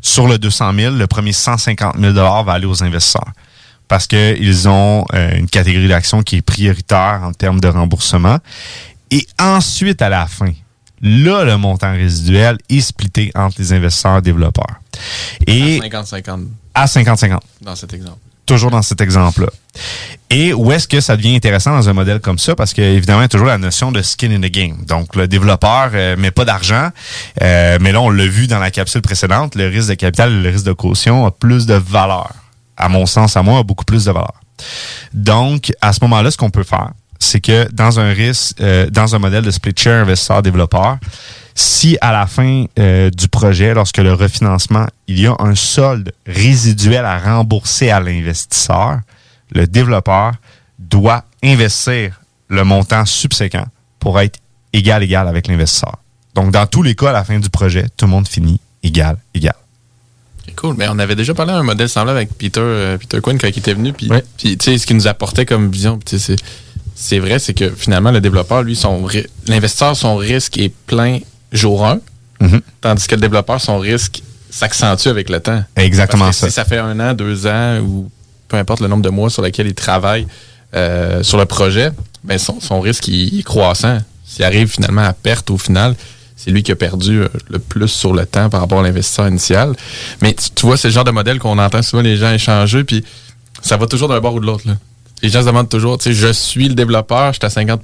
[0.00, 3.32] Sur le 200 000, le premier 150 000 va aller aux investisseurs
[3.88, 8.38] parce qu'ils ont euh, une catégorie d'actions qui est prioritaire en termes de remboursement.
[9.10, 10.52] Et ensuite, à la fin,
[11.00, 14.78] là, le montant résiduel est splitté entre les investisseurs et développeurs.
[15.46, 18.18] Et À 50-50 à 50-50 dans cet exemple.
[18.48, 19.48] Toujours dans cet exemple-là.
[20.30, 22.56] Et où est-ce que ça devient intéressant dans un modèle comme ça?
[22.56, 24.84] Parce que évidemment, il y a toujours la notion de skin in the game.
[24.86, 26.88] Donc, le développeur euh, met pas d'argent,
[27.42, 30.42] euh, mais là, on l'a vu dans la capsule précédente, le risque de capital et
[30.42, 32.32] le risque de caution a plus de valeur.
[32.76, 34.34] À mon sens, à moi, a beaucoup plus de valeur.
[35.12, 39.14] Donc, à ce moment-là, ce qu'on peut faire, c'est que dans un risque, euh, dans
[39.14, 40.98] un modèle de split share investisseur-développeur,
[41.58, 46.12] si à la fin euh, du projet, lorsque le refinancement, il y a un solde
[46.24, 49.00] résiduel à rembourser à l'investisseur,
[49.50, 50.34] le développeur
[50.78, 53.66] doit investir le montant subséquent
[53.98, 54.38] pour être
[54.72, 55.96] égal-égal avec l'investisseur.
[56.34, 59.16] Donc, dans tous les cas, à la fin du projet, tout le monde finit égal,
[59.34, 59.56] égal.
[60.54, 63.48] Cool, mais on avait déjà parlé d'un modèle semblable avec Peter, euh, Peter Quinn quand
[63.48, 63.92] il était venu.
[63.92, 66.36] Puis, puis, tu sais, ce qu'il nous apportait comme vision, c'est,
[66.94, 69.06] c'est vrai, c'est que finalement, le développeur, lui, son
[69.46, 71.18] l'investisseur, son risque est plein
[71.52, 71.98] jour 1,
[72.40, 72.60] Mhm.
[72.80, 75.62] tandis que le développeur, son risque s'accentue avec le temps.
[75.76, 76.48] Exactement Parce que ça.
[76.48, 78.10] Si ça fait un an, deux ans, ou
[78.48, 80.26] peu importe le nombre de mois sur lesquels il travaille
[80.74, 81.90] euh, sur le projet,
[82.24, 83.98] ben son, son risque il est croissant.
[84.24, 85.94] S'il arrive finalement à perte au final,
[86.36, 89.26] c'est lui qui a perdu euh, le plus sur le temps par rapport à l'investisseur
[89.28, 89.74] initial.
[90.22, 92.84] Mais tu, tu vois, c'est le genre de modèle qu'on entend souvent les gens échanger,
[92.84, 93.04] puis
[93.62, 94.64] ça va toujours d'un bord ou de l'autre.
[95.22, 97.82] Les gens se demandent toujours, tu sais, je suis le développeur, je suis à 50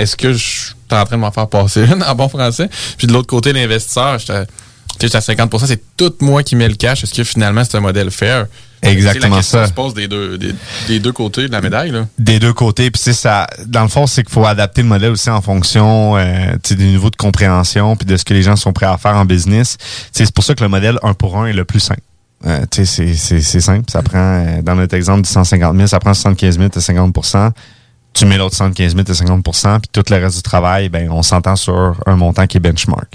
[0.00, 2.68] est-ce que je suis en train de m'en faire passer une en bon français?
[2.98, 5.80] Puis de l'autre côté, l'investisseur, je suis à- tu sais, je suis à 50% c'est
[5.96, 7.04] tout moi qui mets le cash.
[7.04, 8.46] Est-ce que finalement c'est un modèle fair?
[8.82, 9.66] Exactement la ça.
[9.66, 10.54] se pose des deux, des,
[10.88, 11.90] des deux côtés de la médaille.
[11.90, 12.06] Là.
[12.18, 12.90] des deux côtés.
[12.90, 13.46] Puis ça.
[13.66, 16.74] Dans le fond, c'est qu'il faut adapter le modèle aussi en fonction euh, tu sais,
[16.76, 19.26] du niveau de compréhension puis de ce que les gens sont prêts à faire en
[19.26, 19.76] business.
[20.12, 22.00] C'est pour ça que le modèle 1 pour 1 est le plus simple.
[22.46, 23.84] Euh, tu sais, c'est- simple.
[23.90, 27.14] Ça prend, euh, dans notre exemple du 150 000, ça prend 75 000 et 50
[28.12, 31.22] Tu mets l'autre 75 000 et 50% puis tout le reste du travail, ben, on
[31.22, 33.08] s'entend sur un montant qui est benchmark.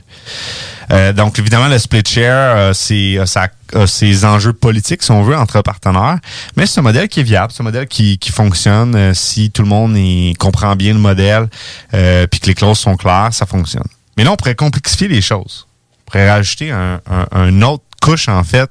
[0.91, 5.11] Euh, donc, évidemment, le split share, euh, c'est euh, ça a ses enjeux politiques, si
[5.11, 6.19] on veut, entre partenaires.
[6.55, 8.95] Mais c'est un modèle qui est viable, c'est un modèle qui, qui fonctionne.
[8.95, 11.49] Euh, si tout le monde y comprend bien le modèle,
[11.93, 13.87] euh, puis que les clauses sont claires, ça fonctionne.
[14.17, 15.67] Mais là, on pourrait complexifier les choses.
[16.01, 18.69] On pourrait rajouter un, un, un autre couche, en fait,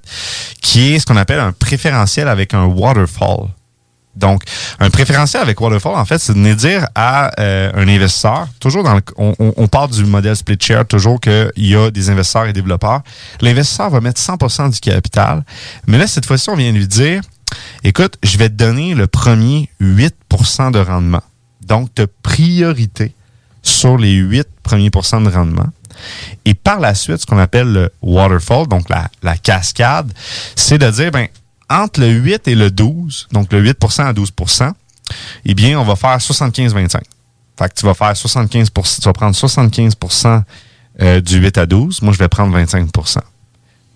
[0.63, 3.49] qui est ce qu'on appelle un préférentiel avec un waterfall.
[4.17, 4.43] Donc,
[4.79, 8.95] un préférentiel avec Waterfall, en fait, c'est de dire à euh, un investisseur, toujours dans
[8.95, 12.53] le, on, on- part du modèle split share, toujours qu'il y a des investisseurs et
[12.53, 13.01] développeurs.
[13.41, 15.43] L'investisseur va mettre 100% du capital,
[15.87, 17.23] mais là, cette fois-ci, on vient lui dire,
[17.83, 21.23] écoute, je vais te donner le premier 8% de rendement.
[21.67, 23.15] Donc, tu priorité
[23.63, 25.67] sur les 8 premiers pourcents de rendement.
[26.45, 30.13] Et par la suite, ce qu'on appelle le waterfall, donc la, la cascade,
[30.57, 31.27] c'est de dire, ben,
[31.69, 34.73] entre le 8 et le 12, donc le 8% à 12%
[35.45, 37.01] eh bien, on va faire 75-25.
[37.59, 39.95] Fait que tu vas faire 75 tu vas prendre 75
[41.01, 42.03] euh, du 8 à 12.
[42.03, 42.89] Moi, je vais prendre 25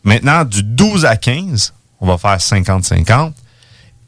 [0.04, 3.32] Maintenant, du 12 à 15, on va faire 50-50.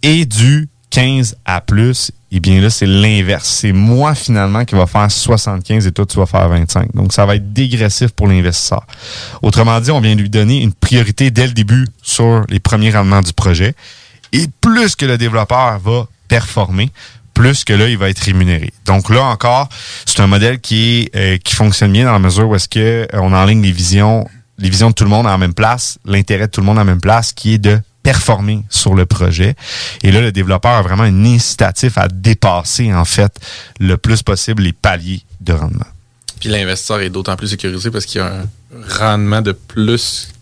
[0.03, 3.48] Et du 15 à plus, eh bien là, c'est l'inverse.
[3.48, 6.94] C'est moi, finalement, qui va faire 75 et toi, tu vas faire 25.
[6.94, 8.85] Donc, ça va être dégressif pour l'investisseur.
[9.42, 13.22] Autrement dit, on vient lui donner une priorité dès le début sur les premiers rendements
[13.22, 13.74] du projet.
[14.33, 16.90] Et plus que le développeur va performer,
[17.35, 18.72] plus que là, il va être rémunéré.
[18.85, 19.68] Donc là encore,
[20.07, 23.07] c'est un modèle qui euh, qui fonctionne bien dans la mesure où est-ce que euh,
[23.14, 26.46] on enligne les visions, les visions de tout le monde à la même place, l'intérêt
[26.46, 29.55] de tout le monde à la même place, qui est de performer sur le projet.
[30.03, 33.38] Et là, le développeur a vraiment un incitatif à dépasser, en fait,
[33.79, 35.87] le plus possible les paliers de rendement.
[36.40, 40.33] Puis l'investisseur est d'autant plus sécurisé parce qu'il y a un rendement de plus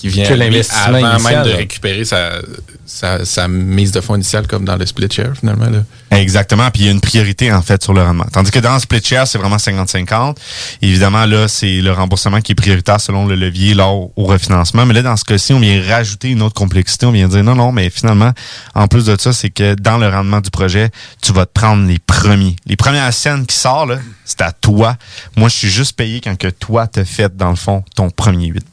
[0.00, 1.56] qui vient Que l'investissement avant initial, même de là.
[1.56, 2.40] récupérer sa,
[2.86, 5.68] sa, sa mise de fonds initiale comme dans le split share finalement.
[5.68, 5.84] Là.
[6.10, 8.24] Exactement, puis il y a une priorité en fait sur le rendement.
[8.32, 10.36] Tandis que dans le split share, c'est vraiment 50-50.
[10.80, 14.86] Évidemment, là, c'est le remboursement qui est prioritaire selon le levier lors au refinancement.
[14.86, 17.04] Mais là, dans ce cas-ci, on vient rajouter une autre complexité.
[17.04, 18.32] On vient dire non, non, mais finalement,
[18.74, 20.88] en plus de ça, c'est que dans le rendement du projet,
[21.20, 22.56] tu vas te prendre les premiers.
[22.64, 24.96] Les premières scènes qui sortent, là, c'est à toi.
[25.36, 28.46] Moi, je suis juste payé quand que toi te fait, dans le fond, ton premier
[28.46, 28.66] 8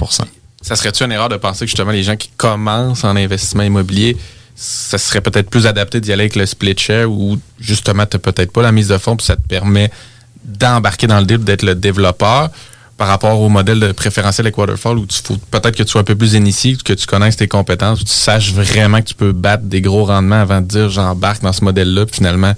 [0.68, 4.18] Ça serait-tu une erreur de penser que justement les gens qui commencent en investissement immobilier,
[4.54, 8.52] ça serait peut-être plus adapté d'y aller avec le split share où justement tu peut-être
[8.52, 9.90] pas la mise de fonds puis ça te permet
[10.44, 12.50] d'embarquer dans le deal, d'être le développeur
[12.98, 16.02] par rapport au modèle de préférentiel avec Waterfall où tu faut peut-être que tu sois
[16.02, 19.16] un peu plus initié, que tu connaisses tes compétences, où tu saches vraiment que tu
[19.16, 22.54] peux battre des gros rendements avant de dire j'embarque dans ce modèle-là, puis finalement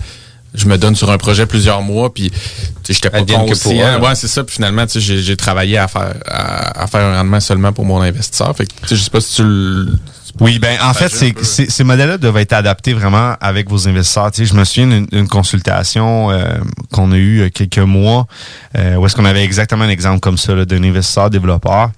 [0.53, 2.31] je me donne sur un projet plusieurs mois, puis
[2.87, 3.71] j'étais pas conscient.
[4.01, 4.43] Ouais, c'est ça.
[4.43, 7.85] Puis finalement, tu sais, j'ai travaillé à faire, à, à faire un rendement seulement pour
[7.85, 8.55] mon investisseur.
[8.55, 9.87] Fait que, tu sais, je sais pas si tu le.
[10.41, 14.31] Oui, ben en fait, c'est, c'est- ces modèles-là doivent être adaptés vraiment avec vos investisseurs.
[14.31, 16.45] Tu sais, je me souviens d'une d'une consultation euh,
[16.91, 18.25] qu'on a eue il y a quelques mois
[18.77, 21.89] euh, où est-ce qu'on avait exactement un exemple comme ça là, d'un investisseur développeur.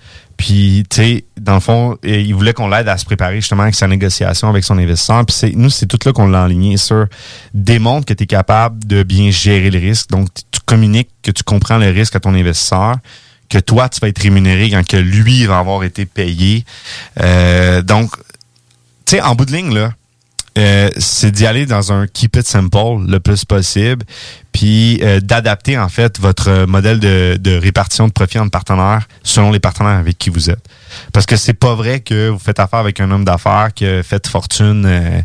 [0.42, 3.76] Puis, tu sais, dans le fond, il voulait qu'on l'aide à se préparer justement avec
[3.76, 5.24] sa négociation avec son investisseur.
[5.24, 7.06] Puis c'est, nous, c'est tout là qu'on l'a enligné sur
[7.54, 10.10] démontre que tu es capable de bien gérer le risque.
[10.10, 12.96] Donc, tu communiques que tu comprends le risque à ton investisseur
[13.50, 16.66] que toi, tu vas être rémunéré quand que lui va avoir été payé.
[17.20, 18.10] Euh, donc,
[19.06, 19.94] tu sais, en bout de ligne, là,
[20.58, 24.06] euh, c'est d'y aller dans un keep it simple le plus possible,
[24.52, 29.52] puis euh, d'adapter en fait votre modèle de, de répartition de profit entre partenaires selon
[29.52, 30.64] les partenaires avec qui vous êtes.
[31.14, 34.04] Parce que c'est pas vrai que vous faites affaire avec un homme d'affaires qui a
[34.04, 35.22] fait fortune euh,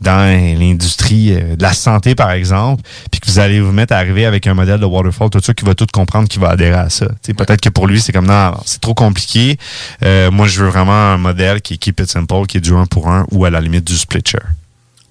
[0.00, 0.26] dans
[0.58, 4.26] l'industrie euh, de la santé, par exemple, puis que vous allez vous mettre à arriver
[4.26, 6.90] avec un modèle de waterfall, tout ça, qui va tout comprendre, qui va adhérer à
[6.90, 7.06] ça.
[7.36, 9.58] Peut-être que pour lui, c'est comme non, c'est trop compliqué.
[10.02, 12.72] Euh, moi, je veux vraiment un modèle qui est keep it simple, qui est du
[12.74, 14.46] 1 pour 1 ou à la limite du split share.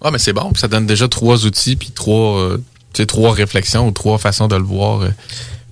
[0.02, 0.52] Ah, mais c'est bon.
[0.56, 2.58] Ça donne déjà trois outils, puis trois,
[3.08, 5.02] trois réflexions ou trois façons de le voir.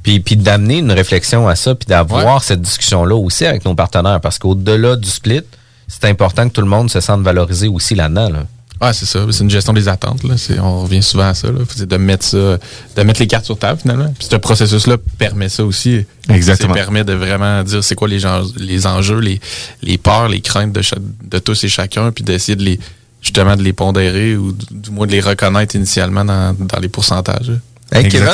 [0.04, 4.20] Puis, puis d'amener une réflexion à ça, puis d'avoir cette discussion-là aussi avec nos partenaires.
[4.22, 5.42] Parce qu'au-delà du split,
[5.88, 8.30] c'est important que tout le monde se sente valorisé aussi là-dedans.
[8.30, 8.46] Là.
[8.82, 9.26] Ouais, c'est ça.
[9.32, 10.24] C'est une gestion des attentes.
[10.24, 10.36] Là.
[10.38, 11.48] C'est- On revient souvent à ça.
[11.48, 11.60] Là.
[11.74, 12.38] C'est de mettre ça,
[12.98, 14.12] de mettre les cartes sur table finalement.
[14.20, 16.06] Puis ce processus-là permet ça aussi.
[16.30, 16.74] Exactement.
[16.74, 19.40] Ça permet de vraiment dire c'est quoi les, gens- les enjeux, les,
[19.84, 20.82] les peurs, les craintes de,
[21.24, 22.80] de tous et chacun, puis d'essayer de les
[23.22, 26.90] justement de les pondérer ou du, du moins de les reconnaître initialement dans, dans les
[26.90, 27.54] pourcentages.
[27.90, 28.28] Hey, Kevin,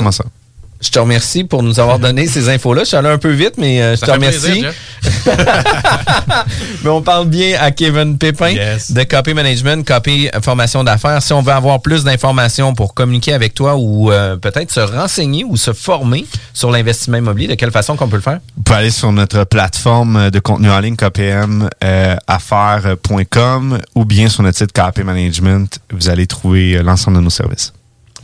[0.82, 2.84] Je te remercie pour nous avoir donné ces infos-là.
[2.84, 4.40] Je suis allé un peu vite, mais euh, je Ça te remercie.
[4.40, 4.74] plaisir,
[6.84, 11.22] mais on parle bien à Kevin Pépin de Copy Management, Copy Formation d'affaires.
[11.22, 15.44] Si on veut avoir plus d'informations pour communiquer avec toi ou euh, peut-être se renseigner
[15.44, 18.40] ou se former sur l'investissement immobilier, de quelle façon qu'on peut le faire?
[18.56, 24.30] Vous pouvez aller sur notre plateforme de contenu en ligne KPM euh, affaires.com ou bien
[24.30, 25.80] sur notre site KP Management.
[25.92, 27.74] Vous allez trouver euh, l'ensemble de nos services.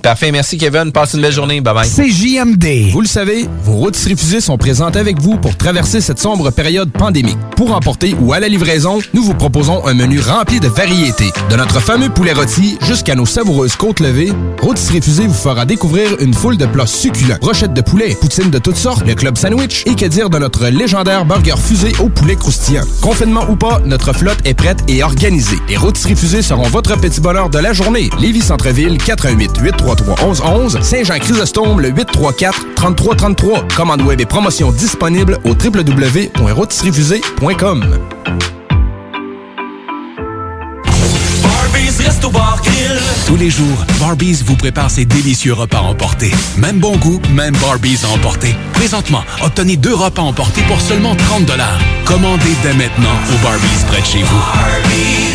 [0.02, 0.32] Parfait.
[0.32, 0.92] Merci, Kevin.
[0.92, 1.62] Passe une belle journée.
[1.62, 1.88] Bye-bye.
[1.88, 2.92] CJMD.
[2.92, 6.92] Vous le savez, vos routes refusées sont présentes avec vous pour traverser cette sombre période
[6.92, 7.38] pandémique.
[7.56, 11.32] Pour emporter ou à la livraison, nous vous proposons un menu rempli de variétés.
[11.50, 14.32] De notre fameux poulet rôti jusqu'à nos savoureuses côtes levées,
[14.62, 17.38] Routes refusées vous fera découvrir une foule de plats succulents.
[17.40, 20.68] Brochettes de poulet, poutines de toutes sortes, le club sandwich et que dire de notre
[20.68, 22.84] légendaire burger fusé au poulet croustillant.
[23.02, 25.58] Confinement ou pas, notre flotte est prête et organisée.
[25.70, 28.10] Les routes refusées seront votre petit bonheur de la journée.
[28.20, 33.76] Lévis Centreville, 418 833 1111 Saint-Jean-Chrysostome, le 834-3333.
[33.76, 38.00] Commande web et promotion disponible au www.rôtisseriefusée.com.
[43.26, 46.32] Tous les jours, Barbies vous prépare ses délicieux repas emportés.
[46.58, 48.56] Même bon goût, même Barbies à emporter.
[48.74, 51.52] Présentement, obtenez deux repas emportés pour seulement 30
[52.06, 55.35] Commandez dès maintenant au Barbies près de chez vous.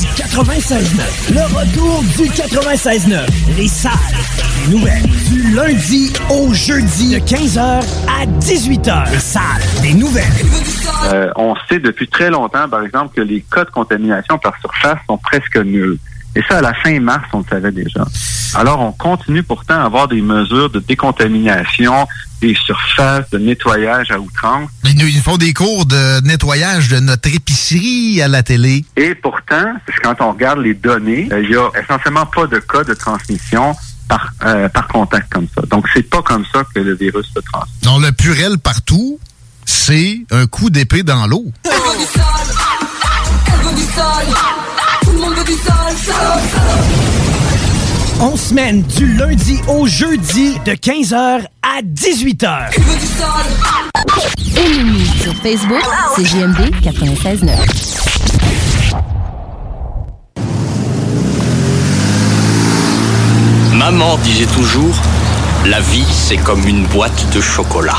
[0.00, 1.34] du 96.9.
[1.34, 3.26] Le retour du 96.9.
[3.56, 3.92] Les salles
[4.66, 5.02] des nouvelles.
[5.30, 9.10] Du lundi au jeudi de 15h à 18h.
[9.12, 9.42] Les salles
[9.82, 10.24] des nouvelles.
[11.12, 14.98] Euh, on sait depuis très longtemps, par exemple, que les cas de contamination par surface
[15.06, 15.98] sont presque nuls.
[16.36, 18.04] Et ça, à la fin mars, on le savait déjà.
[18.54, 22.06] Alors, on continue pourtant à avoir des mesures de décontamination
[22.40, 24.70] des surfaces, de nettoyage à outrance.
[24.84, 28.84] Ils nous ils font des cours de nettoyage de notre épicerie à la télé.
[28.96, 32.84] Et pourtant, quand on regarde les données, euh, il y a essentiellement pas de cas
[32.84, 33.74] de transmission
[34.08, 35.62] par, euh, par contact comme ça.
[35.70, 37.72] Donc, c'est pas comme ça que le virus se transmet.
[37.82, 39.18] Dans le purel partout,
[39.64, 41.46] c'est un coup d'épée dans l'eau.
[48.20, 52.70] On semaine du lundi au jeudi de 15h à 18h.
[54.56, 55.82] Ennemie sur Facebook,
[56.16, 57.50] c'est JMD 96.9.
[63.74, 64.94] Maman disait toujours,
[65.66, 67.98] la vie c'est comme une boîte de chocolat.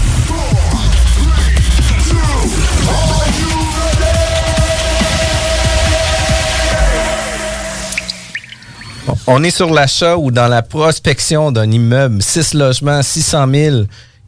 [9.27, 13.77] On est sur l'achat ou dans la prospection d'un immeuble, 6 logements, 600 000.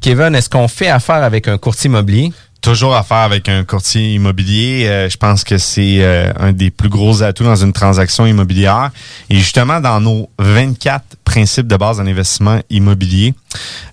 [0.02, 2.32] Kevin, est-ce qu'on fait affaire avec un courtier immobilier?
[2.62, 4.86] Toujours affaire avec un courtier immobilier.
[4.88, 8.92] Euh, je pense que c'est euh, un des plus gros atouts dans une transaction immobilière.
[9.30, 13.34] Et justement, dans nos 24 principes de base en investissement immobilier,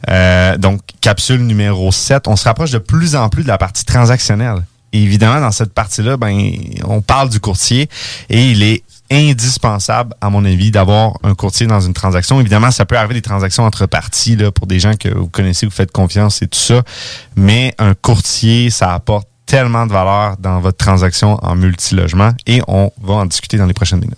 [0.09, 3.85] euh, donc capsule numéro 7, on se rapproche de plus en plus de la partie
[3.85, 4.63] transactionnelle.
[4.93, 6.53] Évidemment, dans cette partie-là, ben,
[6.85, 7.89] on parle du courtier
[8.29, 12.41] et il est indispensable, à mon avis, d'avoir un courtier dans une transaction.
[12.41, 15.67] Évidemment, ça peut arriver des transactions entre parties là, pour des gens que vous connaissez,
[15.67, 16.83] vous faites confiance et tout ça.
[17.37, 22.93] Mais un courtier, ça apporte tellement de valeur dans votre transaction en multilogement et on
[23.03, 24.17] va en discuter dans les prochaines minutes.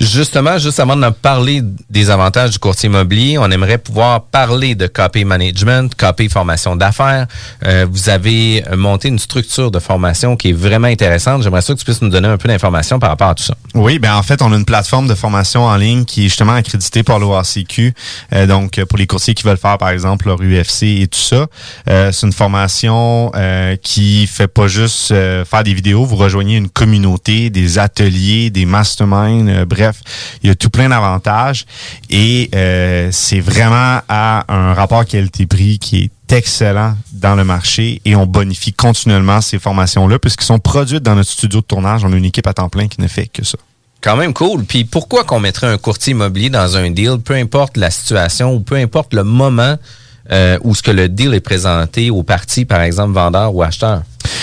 [0.00, 4.86] Justement, juste avant de parler des avantages du courtier immobilier, on aimerait pouvoir parler de
[4.86, 7.26] KP Management, KP Formation d'affaires.
[7.64, 11.42] Euh, vous avez monté une structure de formation qui est vraiment intéressante.
[11.42, 13.54] J'aimerais ça que tu puisses nous donner un peu d'informations par rapport à tout ça.
[13.74, 16.54] Oui, ben en fait, on a une plateforme de formation en ligne qui est justement
[16.54, 17.94] accréditée par l'OACQ.
[18.32, 21.46] Euh, donc, pour les courtiers qui veulent faire, par exemple, leur UFC et tout ça,
[21.88, 26.04] euh, c'est une formation euh, qui fait pas juste euh, faire des vidéos.
[26.04, 30.00] Vous rejoignez une communauté, des ateliers, des masterminds, euh, bref,
[30.42, 31.66] il y a tout plein d'avantages
[32.10, 38.16] et euh, c'est vraiment à un rapport qualité-prix qui est excellent dans le marché et
[38.16, 42.04] on bonifie continuellement ces formations-là puisqu'elles sont produites dans notre studio de tournage.
[42.04, 43.58] On a une équipe à temps plein qui ne fait que ça.
[44.00, 44.64] Quand même cool.
[44.64, 48.60] Puis pourquoi qu'on mettrait un courtier immobilier dans un deal, peu importe la situation ou
[48.60, 49.76] peu importe le moment
[50.32, 54.02] euh, où ce que le deal est présenté aux parties, par exemple vendeur ou acheteur?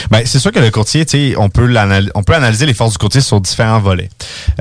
[0.09, 1.05] Ben, c'est sûr que le courtier,
[1.37, 1.73] on peut
[2.15, 4.09] on peut analyser les forces du courtier sur différents volets.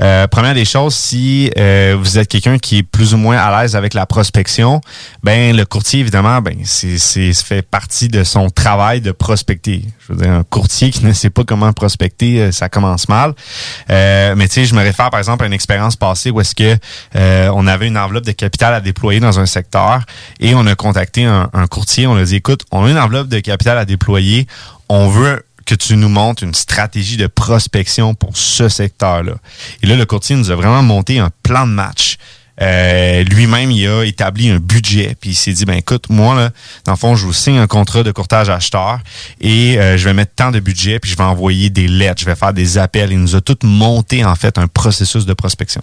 [0.01, 3.61] Euh, première des choses, si euh, vous êtes quelqu'un qui est plus ou moins à
[3.61, 4.81] l'aise avec la prospection,
[5.23, 9.85] ben le courtier évidemment, ben c'est c'est fait partie de son travail de prospecter.
[9.99, 13.33] Je veux dire, un courtier qui ne sait pas comment prospecter, euh, ça commence mal.
[13.89, 16.55] Euh, mais tu sais, je me réfère par exemple à une expérience passée où est-ce
[16.55, 16.77] que
[17.15, 20.01] euh, on avait une enveloppe de capital à déployer dans un secteur
[20.39, 23.27] et on a contacté un, un courtier, on a dit écoute, on a une enveloppe
[23.27, 24.47] de capital à déployer,
[24.89, 29.33] on veut que tu nous montres une stratégie de prospection pour ce secteur-là.
[29.81, 32.17] Et là, le courtier nous a vraiment monté un plan de match.
[32.61, 36.51] Euh, lui-même, il a établi un budget, puis il s'est dit, ben écoute, moi, là,
[36.85, 38.99] dans le fond, je vous signe un contrat de courtage acheteur
[39.39, 42.25] et euh, je vais mettre tant de budget, puis je vais envoyer des lettres, je
[42.25, 43.11] vais faire des appels.
[43.11, 45.81] Il nous a tout monté, en fait, un processus de prospection.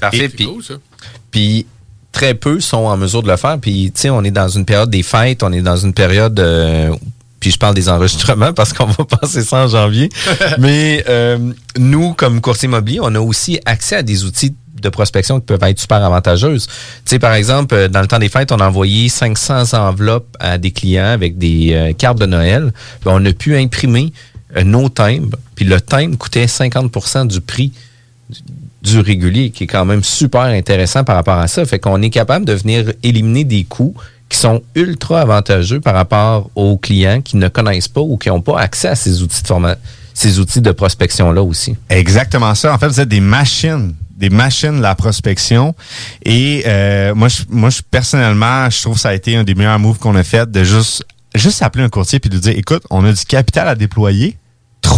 [0.00, 0.28] Parfait.
[0.28, 0.48] Puis,
[1.30, 1.66] puis
[2.12, 3.58] très peu sont en mesure de le faire.
[3.58, 6.38] Puis, tu sais, on est dans une période des fêtes, on est dans une période...
[6.40, 6.94] euh,
[7.40, 10.08] puis je parle des enregistrements parce qu'on va passer ça en janvier.
[10.58, 11.38] Mais euh,
[11.78, 15.62] nous, comme courtier immobilier, on a aussi accès à des outils de prospection qui peuvent
[15.62, 16.66] être super avantageuses.
[16.66, 16.72] Tu
[17.04, 20.58] sais, par exemple, euh, dans le temps des fêtes, on a envoyé 500 enveloppes à
[20.58, 22.72] des clients avec des euh, cartes de Noël.
[23.00, 24.12] Puis on a pu imprimer
[24.56, 25.36] euh, nos timbres.
[25.54, 27.72] Puis le timbre coûtait 50% du prix
[28.82, 31.64] du régulier, qui est quand même super intéressant par rapport à ça.
[31.64, 33.94] Fait qu'on est capable de venir éliminer des coûts
[34.28, 38.42] qui sont ultra avantageux par rapport aux clients qui ne connaissent pas ou qui n'ont
[38.42, 39.76] pas accès à ces outils de format,
[40.14, 41.76] ces outils de prospection-là aussi.
[41.88, 42.74] Exactement ça.
[42.74, 45.76] En fait, vous êtes des machines des machines de la prospection
[46.24, 49.78] et euh, moi moi je personnellement je trouve que ça a été un des meilleurs
[49.78, 51.04] moves qu'on a fait de juste
[51.36, 54.36] juste appeler un courtier puis de dire écoute on a du capital à déployer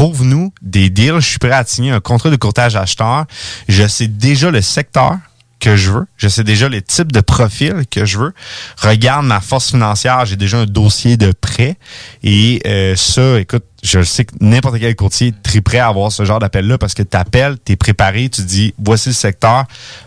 [0.00, 3.26] trouve-nous des deals je suis prêt à signer un contrat de courtage acheteur
[3.68, 5.18] je sais déjà le secteur
[5.58, 6.06] que je veux.
[6.16, 8.32] Je sais déjà les types de profils que je veux.
[8.78, 11.76] Regarde ma force financière, j'ai déjà un dossier de prêt.
[12.22, 16.10] Et euh, ça, écoute, je sais que n'importe quel courtier est très prêt à avoir
[16.12, 19.66] ce genre d'appel-là parce que tu appelles, tu es préparé, tu dis voici le secteur,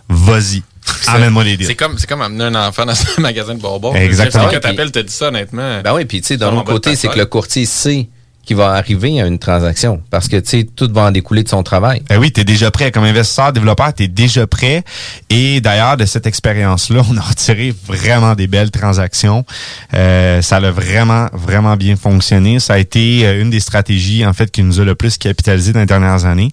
[0.10, 0.64] vas-y.
[1.06, 1.68] Amène-moi les deals.
[1.68, 3.94] C'est comme, c'est comme amener un enfant dans un magasin de bonbons.
[3.94, 4.50] Exactement.
[4.52, 5.82] Quand t'appelles, t'as dit ça, honnêtement.
[5.84, 8.10] Ben oui, puis tu sais, d'un autre côté, c'est que le courtier sait
[8.46, 11.50] qu'il va arriver à une transaction parce que tu sais, tout va en découler de
[11.50, 12.02] son travail.
[12.10, 12.92] Ben oui, tu es déjà prêt.
[12.92, 14.84] Comme investisseur, développeur, tu déjà prêt.
[15.30, 19.46] Et d'ailleurs, de cette expérience-là, on a retiré vraiment des belles transactions.
[19.94, 22.60] Euh, ça a vraiment, vraiment bien fonctionné.
[22.60, 25.74] Ça a été euh, une des stratégies, en fait, qui nous a le plus capitalisé
[25.74, 26.52] dans les dernières années.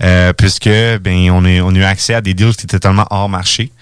[0.00, 3.06] Euh, puisque ben on a, on a eu accès à des deals qui étaient totalement
[3.10, 3.72] hors marché.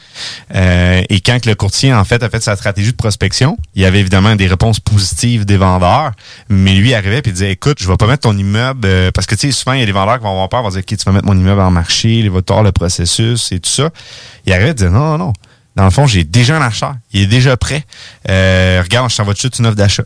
[0.55, 3.85] Euh, et quand le courtier en fait a fait sa stratégie de prospection, il y
[3.85, 6.13] avait évidemment des réponses positives des vendeurs,
[6.49, 9.35] mais lui arrivait et disait écoute, je vais pas mettre ton immeuble euh, parce que
[9.35, 10.97] tu sais souvent il y a des vendeurs qui vont avoir peur, vont dire ok
[10.97, 13.91] tu vas mettre mon immeuble en marché, il va tordre le processus et tout ça.
[14.47, 15.33] Il arrivait et disait non non non.
[15.77, 17.85] Dans le fond, j'ai déjà un acheteur, il est déjà prêt.
[18.31, 20.05] Euh, regarde, je t'envoie tout de suite une offre d'achat.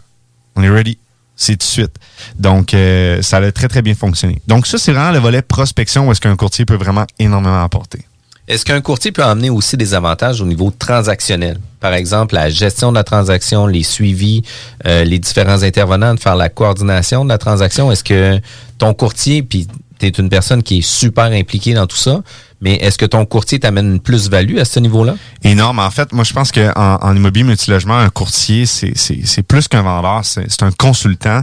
[0.56, 0.98] On est ready
[1.40, 1.96] c'est tout de suite.
[2.38, 4.42] Donc, euh, ça a très, très bien fonctionné.
[4.46, 8.04] Donc, ça, c'est vraiment le volet prospection où est-ce qu'un courtier peut vraiment énormément apporter.
[8.50, 11.60] Est-ce qu'un courtier peut amener aussi des avantages au niveau transactionnel?
[11.78, 14.42] Par exemple, la gestion de la transaction, les suivis,
[14.86, 17.92] euh, les différents intervenants, de faire la coordination de la transaction.
[17.92, 18.40] Est-ce que
[18.76, 19.68] ton courtier, puis
[20.00, 22.22] tu es une personne qui est super impliquée dans tout ça,
[22.60, 25.14] mais est-ce que ton courtier t'amène une plus-value à ce niveau-là?
[25.44, 25.78] Énorme.
[25.78, 30.22] En fait, moi, je pense qu'en en immobilier multilogement, un courtier, c'est plus qu'un vendeur,
[30.24, 31.42] c'est un consultant.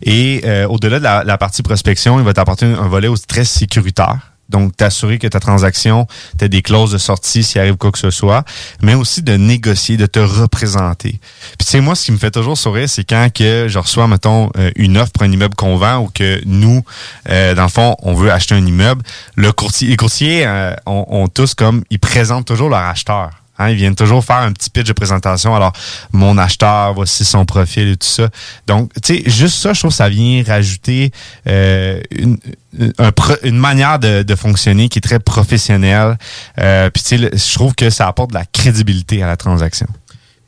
[0.00, 3.26] Et euh, au-delà de la, la partie prospection, il va t'apporter un, un volet aussi
[3.26, 4.32] très sécuritaire.
[4.48, 6.06] Donc, t'assurer que ta transaction,
[6.38, 8.44] tu as des clauses de sortie s'il arrive quoi que ce soit,
[8.80, 11.18] mais aussi de négocier, de te représenter.
[11.58, 14.06] Puis, tu sais, moi, ce qui me fait toujours sourire, c'est quand que je reçois,
[14.06, 16.84] mettons, euh, une offre pour un immeuble qu'on vend ou que nous,
[17.28, 19.02] euh, dans le fond, on veut acheter un immeuble.
[19.34, 23.30] Le courtier, les courtiers euh, ont, ont tous comme, ils présentent toujours leur acheteur.
[23.58, 25.54] Hein, ils viennent toujours faire un petit pitch de présentation.
[25.54, 25.72] Alors,
[26.12, 28.28] mon acheteur, voici son profil et tout ça.
[28.66, 31.10] Donc, tu sais, juste ça, je trouve que ça vient rajouter
[31.46, 32.38] euh, une,
[33.42, 36.18] une manière de, de fonctionner qui est très professionnelle.
[36.58, 39.86] Euh, Puis, tu sais, je trouve que ça apporte de la crédibilité à la transaction.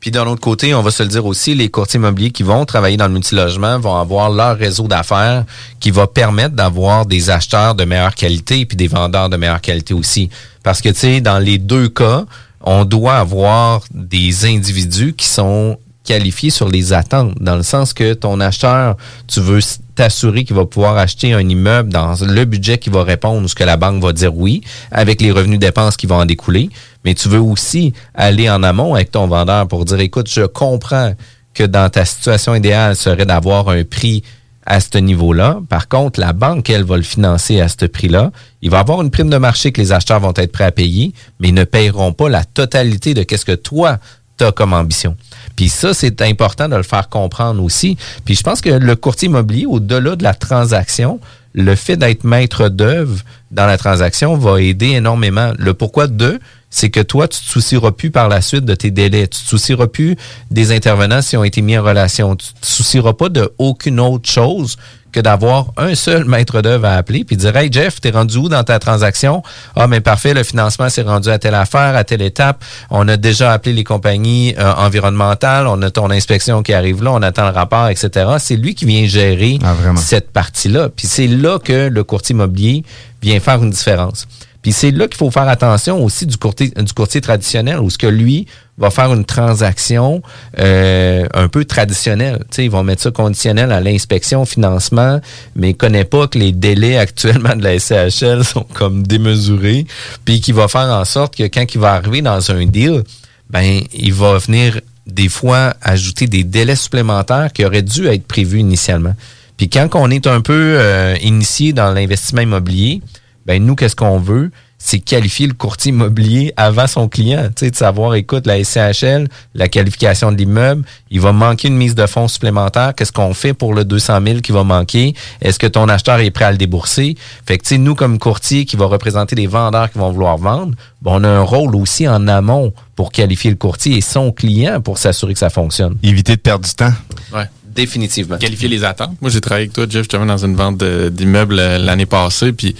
[0.00, 2.64] Puis d'un autre côté, on va se le dire aussi, les courtiers immobiliers qui vont
[2.64, 5.44] travailler dans le multilogement vont avoir leur réseau d'affaires
[5.80, 9.94] qui va permettre d'avoir des acheteurs de meilleure qualité puis des vendeurs de meilleure qualité
[9.94, 10.30] aussi.
[10.62, 12.26] Parce que, tu sais, dans les deux cas,
[12.70, 18.12] on doit avoir des individus qui sont qualifiés sur les attentes, dans le sens que
[18.12, 19.60] ton acheteur, tu veux
[19.94, 23.64] t'assurer qu'il va pouvoir acheter un immeuble dans le budget qui va répondre ce que
[23.64, 24.60] la banque va dire oui,
[24.90, 26.68] avec les revenus dépenses qui vont en découler.
[27.06, 31.14] Mais tu veux aussi aller en amont avec ton vendeur pour dire, écoute, je comprends
[31.54, 34.22] que dans ta situation idéale serait d'avoir un prix
[34.68, 35.60] à ce niveau-là.
[35.68, 38.30] Par contre, la banque, elle, va le financer à ce prix-là.
[38.60, 41.14] Il va avoir une prime de marché que les acheteurs vont être prêts à payer,
[41.40, 43.98] mais ils ne paieront pas la totalité de qu'est-ce que toi,
[44.36, 45.16] tu as comme ambition.
[45.56, 47.96] Puis ça, c'est important de le faire comprendre aussi.
[48.26, 51.18] Puis je pense que le courtier immobilier, au-delà de la transaction,
[51.54, 55.52] le fait d'être maître d'œuvre dans la transaction va aider énormément.
[55.58, 56.38] Le pourquoi de,
[56.70, 59.26] c'est que toi, tu te soucieras plus par la suite de tes délais.
[59.26, 60.16] Tu te soucieras plus
[60.50, 62.36] des intervenants qui ont été mis en relation.
[62.36, 64.76] Tu te soucieras pas de aucune autre chose
[65.10, 68.48] que d'avoir un seul maître d'œuvre à appeler puis dire Hey Jeff, t'es rendu où
[68.50, 69.42] dans ta transaction?
[69.76, 72.62] Ah mais parfait, le financement s'est rendu à telle affaire, à telle étape.
[72.90, 77.12] On a déjà appelé les compagnies euh, environnementales, on a ton inspection qui arrive là,
[77.12, 78.26] on attend le rapport, etc.
[78.38, 79.58] C'est lui qui vient gérer
[79.96, 80.90] cette partie-là.
[80.94, 82.84] Puis c'est là que le courtier immobilier
[83.22, 84.26] vient faire une différence.
[84.68, 87.96] Puis c'est là qu'il faut faire attention aussi du courtier, du courtier traditionnel, où ce
[87.96, 88.46] que lui
[88.76, 90.20] va faire une transaction
[90.58, 92.44] euh, un peu traditionnelle.
[92.50, 95.22] Sais, ils vont mettre ça conditionnel à l'inspection, au financement,
[95.56, 99.86] mais il connaît pas que les délais actuellement de la SCHL sont comme démesurés,
[100.26, 103.04] puis qui va faire en sorte que quand il va arriver dans un deal,
[103.48, 108.58] ben il va venir des fois ajouter des délais supplémentaires qui auraient dû être prévus
[108.58, 109.14] initialement.
[109.56, 113.00] Puis quand on est un peu euh, initié dans l'investissement immobilier,
[113.48, 114.50] ben nous, qu'est-ce qu'on veut?
[114.76, 117.48] C'est qualifier le courtier immobilier avant son client.
[117.56, 121.76] Tu sais, de savoir, écoute, la SCHL, la qualification de l'immeuble, il va manquer une
[121.76, 122.94] mise de fonds supplémentaire.
[122.94, 125.14] Qu'est-ce qu'on fait pour le 200 000 qui va manquer?
[125.40, 127.16] Est-ce que ton acheteur est prêt à le débourser?
[127.46, 130.36] Fait que, tu sais, nous, comme courtier qui va représenter les vendeurs qui vont vouloir
[130.36, 134.30] vendre, ben, on a un rôle aussi en amont pour qualifier le courtier et son
[134.30, 135.96] client pour s'assurer que ça fonctionne.
[136.02, 136.92] Éviter de perdre du temps.
[137.32, 137.44] Ouais.
[137.64, 138.36] Définitivement.
[138.36, 139.16] Qualifier les attentes.
[139.22, 142.76] Moi, j'ai travaillé avec toi, Jeff, justement, dans une vente d'immeubles euh, l'année passée, puis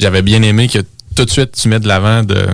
[0.00, 0.78] j'avais bien aimé que
[1.14, 2.46] tout de suite, tu mets de l'avant de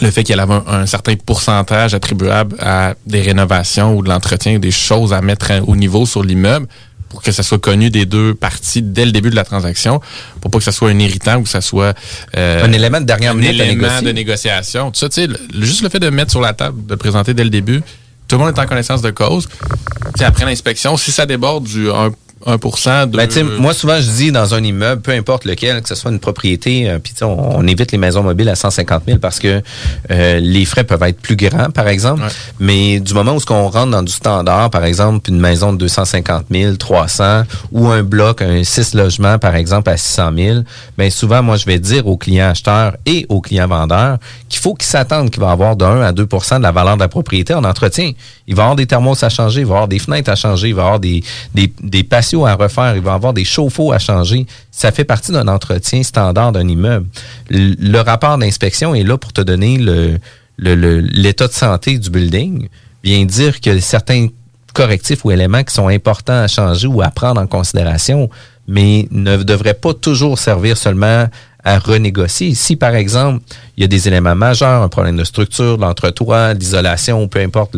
[0.00, 4.08] le fait qu'il y avait un, un certain pourcentage attribuable à des rénovations ou de
[4.08, 6.66] l'entretien, des choses à mettre au niveau sur l'immeuble
[7.10, 10.00] pour que ça soit connu des deux parties dès le début de la transaction,
[10.40, 11.94] pour pas que ça soit un irritant ou que ça soit
[12.38, 14.90] euh, Un élément de dernière un minute à élément de négociation.
[14.90, 16.96] Tout ça, tu sais, le- juste le fait de mettre sur la table, de le
[16.96, 17.82] présenter dès le début,
[18.28, 19.46] tout le monde est en connaissance de cause.
[19.46, 22.12] Tu sais, après l'inspection, si ça déborde du 1,
[22.46, 23.16] 1% de...
[23.16, 23.28] Ben,
[23.58, 26.88] moi, souvent, je dis dans un immeuble, peu importe lequel, que ce soit une propriété,
[26.88, 29.62] euh, puis tu sais, on, on évite les maisons mobiles à 150 000 parce que
[30.10, 32.22] euh, les frais peuvent être plus grands, par exemple.
[32.58, 35.78] Mais du moment où ce qu'on rentre dans du standard, par exemple, une maison de
[35.78, 40.58] 250 000, 300, ou un bloc, un 6 logements, par exemple, à 600 000,
[40.98, 44.18] ben souvent, moi, je vais dire aux clients acheteurs et aux clients vendeurs
[44.48, 47.00] qu'il faut qu'ils s'attendent qu'il va avoir de 1 à 2% de la valeur de
[47.00, 48.12] la propriété en entretien.
[48.46, 50.36] Il va y avoir des thermos à changer, il va y avoir des fenêtres à
[50.36, 51.22] changer, il va y avoir des,
[51.54, 52.02] des, des
[52.40, 54.46] à refaire, il va y avoir des chauffe-eau à changer.
[54.70, 57.06] Ça fait partie d'un entretien standard d'un immeuble.
[57.50, 60.18] Le, rapport d'inspection est là pour te donner le
[60.58, 62.68] l'état de santé du building,
[63.02, 64.28] vient dire que certains
[64.74, 68.30] correctifs ou éléments qui sont importants à changer ou à prendre en considération,
[68.66, 71.28] mais ne devraient pas toujours servir seulement
[71.64, 72.54] à renégocier.
[72.54, 73.42] Si, par exemple,
[73.76, 77.76] il y a des éléments majeurs, un problème de structure, de l'entretoit, d'isolation, peu importe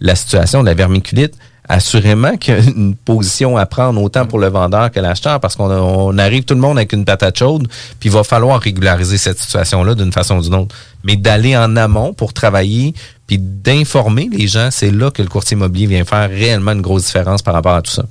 [0.00, 1.34] la situation de la vermiculite,
[1.68, 5.56] assurément qu'il y a une position à prendre autant pour le vendeur que l'acheteur parce
[5.56, 9.38] qu'on arrive tout le monde avec une patate chaude, puis il va falloir régulariser cette
[9.38, 10.74] situation-là d'une façon ou d'une autre.
[11.04, 12.94] Mais d'aller en amont pour travailler
[13.26, 17.06] puis d'informer les gens, c'est là que le courtier immobilier vient faire réellement une grosse
[17.06, 18.04] différence par rapport à tout ça.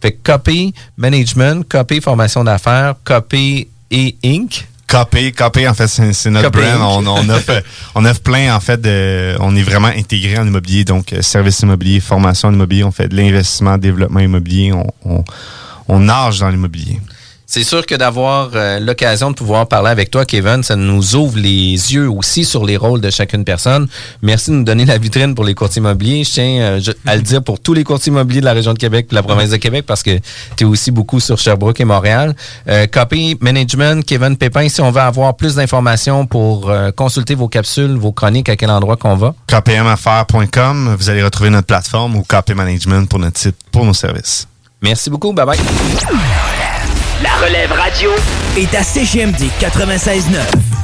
[0.00, 4.66] Fait que copy management, copy formation d'affaires, copy et Inc.
[4.94, 7.04] Copy, Copy, en fait, c'est notre brand.
[7.04, 7.62] On, on, offre,
[7.96, 11.60] on offre plein, en fait, de, on est vraiment intégré en immobilier, donc euh, service
[11.60, 15.24] immobilier, formation en immobilier, on fait de l'investissement, développement immobilier, on, on,
[15.88, 17.00] on nage dans l'immobilier.
[17.54, 21.38] C'est sûr que d'avoir euh, l'occasion de pouvoir parler avec toi, Kevin, ça nous ouvre
[21.38, 23.86] les yeux aussi sur les rôles de chacune personne.
[24.22, 26.24] Merci de nous donner la vitrine pour les courtiers immobiliers.
[26.24, 28.72] Je tiens euh, je- à le dire pour tous les courtiers immobiliers de la région
[28.72, 30.18] de Québec et de la province de Québec parce que
[30.56, 32.34] tu es aussi beaucoup sur Sherbrooke et Montréal.
[32.68, 37.46] Euh, Copy Management, Kevin Pépin, si on veut avoir plus d'informations pour euh, consulter vos
[37.46, 39.32] capsules, vos chroniques, à quel endroit qu'on va?
[39.46, 44.48] KPMaffaires.com, vous allez retrouver notre plateforme ou KP Management pour notre site, pour nos services.
[44.82, 45.32] Merci beaucoup.
[45.32, 45.58] Bye bye.
[47.24, 48.10] La relève radio
[48.54, 50.83] est à CGMD 96.9.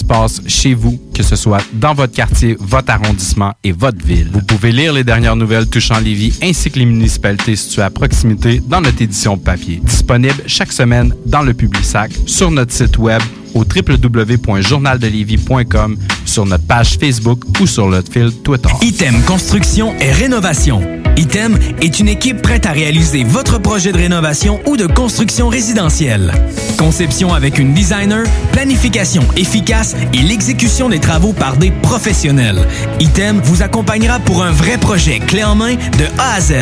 [0.03, 4.29] passe chez vous, que ce soit dans votre quartier, votre arrondissement et votre ville.
[4.31, 8.61] Vous pouvez lire les dernières nouvelles touchant Lévis ainsi que les municipalités situées à proximité
[8.67, 9.81] dans notre édition papier.
[9.83, 13.21] Disponible chaque semaine dans le Publisac, sur notre site web
[13.53, 18.69] au www.journaldelévis.com, sur notre page Facebook ou sur notre fil Twitter.
[18.81, 20.81] Item Construction et Rénovation.
[21.17, 26.33] Item est une équipe prête à réaliser votre projet de rénovation ou de construction résidentielle.
[26.77, 28.23] Conception avec une designer,
[28.53, 32.65] planification efficace et l'exécution des travaux par des professionnels.
[32.99, 36.53] Item vous accompagnera pour un vrai projet clé en main de A à Z.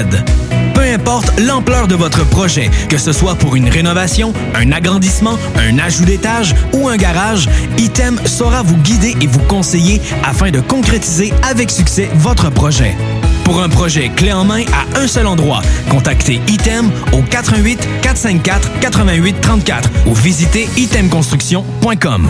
[0.73, 5.77] Peu importe l'ampleur de votre projet, que ce soit pour une rénovation, un agrandissement, un
[5.77, 11.33] ajout d'étage ou un garage, Item saura vous guider et vous conseiller afin de concrétiser
[11.49, 12.95] avec succès votre projet.
[13.43, 18.79] Pour un projet clé en main à un seul endroit, contactez Item au 88 454
[18.79, 22.27] 88 34 ou visitez itemconstruction.com.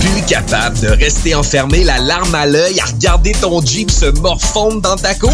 [0.00, 4.80] Plus capable de rester enfermé la larme à l'œil à regarder ton Jeep se morfondre
[4.82, 5.32] dans ta cour?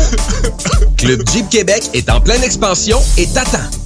[0.97, 3.86] Club Jeep Québec est en pleine expansion et t'attend.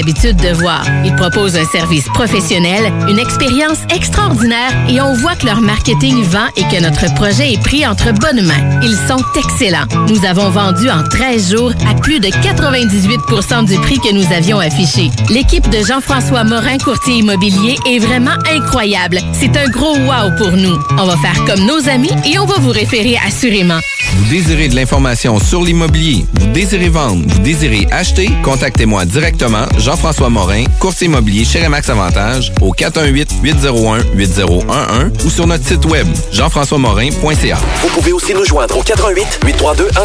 [0.03, 0.83] de voir.
[1.05, 6.47] Ils proposent un service professionnel, une expérience extraordinaire et on voit que leur marketing vend
[6.57, 8.79] et que notre projet est pris entre bonnes mains.
[8.81, 9.85] Ils sont excellents.
[10.07, 14.59] Nous avons vendu en 13 jours à plus de 98% du prix que nous avions
[14.59, 15.11] affiché.
[15.29, 19.19] L'équipe de Jean-François Morin, courtier immobilier, est vraiment incroyable.
[19.33, 20.79] C'est un gros wow pour nous.
[20.97, 23.79] On va faire comme nos amis et on va vous référer assurément.
[24.15, 30.29] Vous désirez de l'information sur l'immobilier, vous désirez vendre, vous désirez acheter, contactez-moi directement, Jean-François
[30.29, 37.57] Morin, courtier immobilier chez Remax Avantage, au 418-801-8011 ou sur notre site web, jean-françois-morin.ca.
[37.81, 39.99] Vous pouvez aussi nous joindre au 88 832 1001.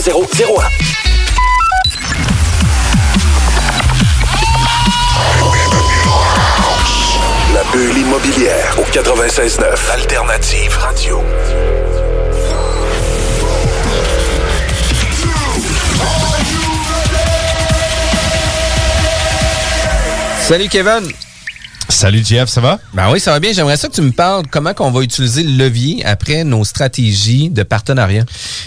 [7.55, 11.23] La bulle immobilière au 96.9 Alternative Radio.
[20.47, 21.11] Salut Kevin.
[21.89, 22.79] Salut Jeff, ça va?
[22.95, 23.53] Ben oui, ça va bien.
[23.53, 27.51] J'aimerais ça que tu me parles comment qu'on va utiliser le levier après nos stratégies
[27.51, 28.23] de partenariat.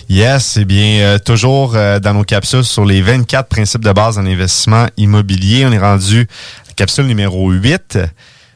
[0.10, 4.18] Yes, c'est bien euh, toujours euh, dans nos capsules sur les 24 principes de base
[4.18, 5.66] en investissement immobilier.
[5.66, 6.28] On est rendu
[6.66, 7.98] à la capsule numéro 8.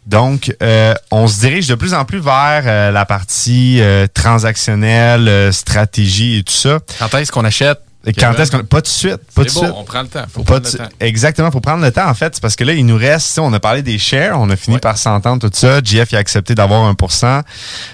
[0.05, 5.29] Donc, euh, on se dirige de plus en plus vers euh, la partie euh, transactionnelle,
[5.29, 6.79] euh, stratégie et tout ça.
[6.99, 7.79] Quand est-ce qu'on achète?
[8.17, 8.63] Quand est-ce qu'on...
[8.63, 9.17] Pas tout de suite.
[9.33, 9.73] Pas de bon, suite.
[9.77, 10.25] on prend le temps.
[10.33, 10.89] Faut Pas prendre le de- temps.
[10.99, 13.41] Exactement, faut prendre le temps en fait, parce que là il nous reste, tu sais,
[13.41, 15.79] on a parlé des shares, on a fini par s'entendre tout ça.
[15.83, 17.41] JF il a accepté d'avoir 1%.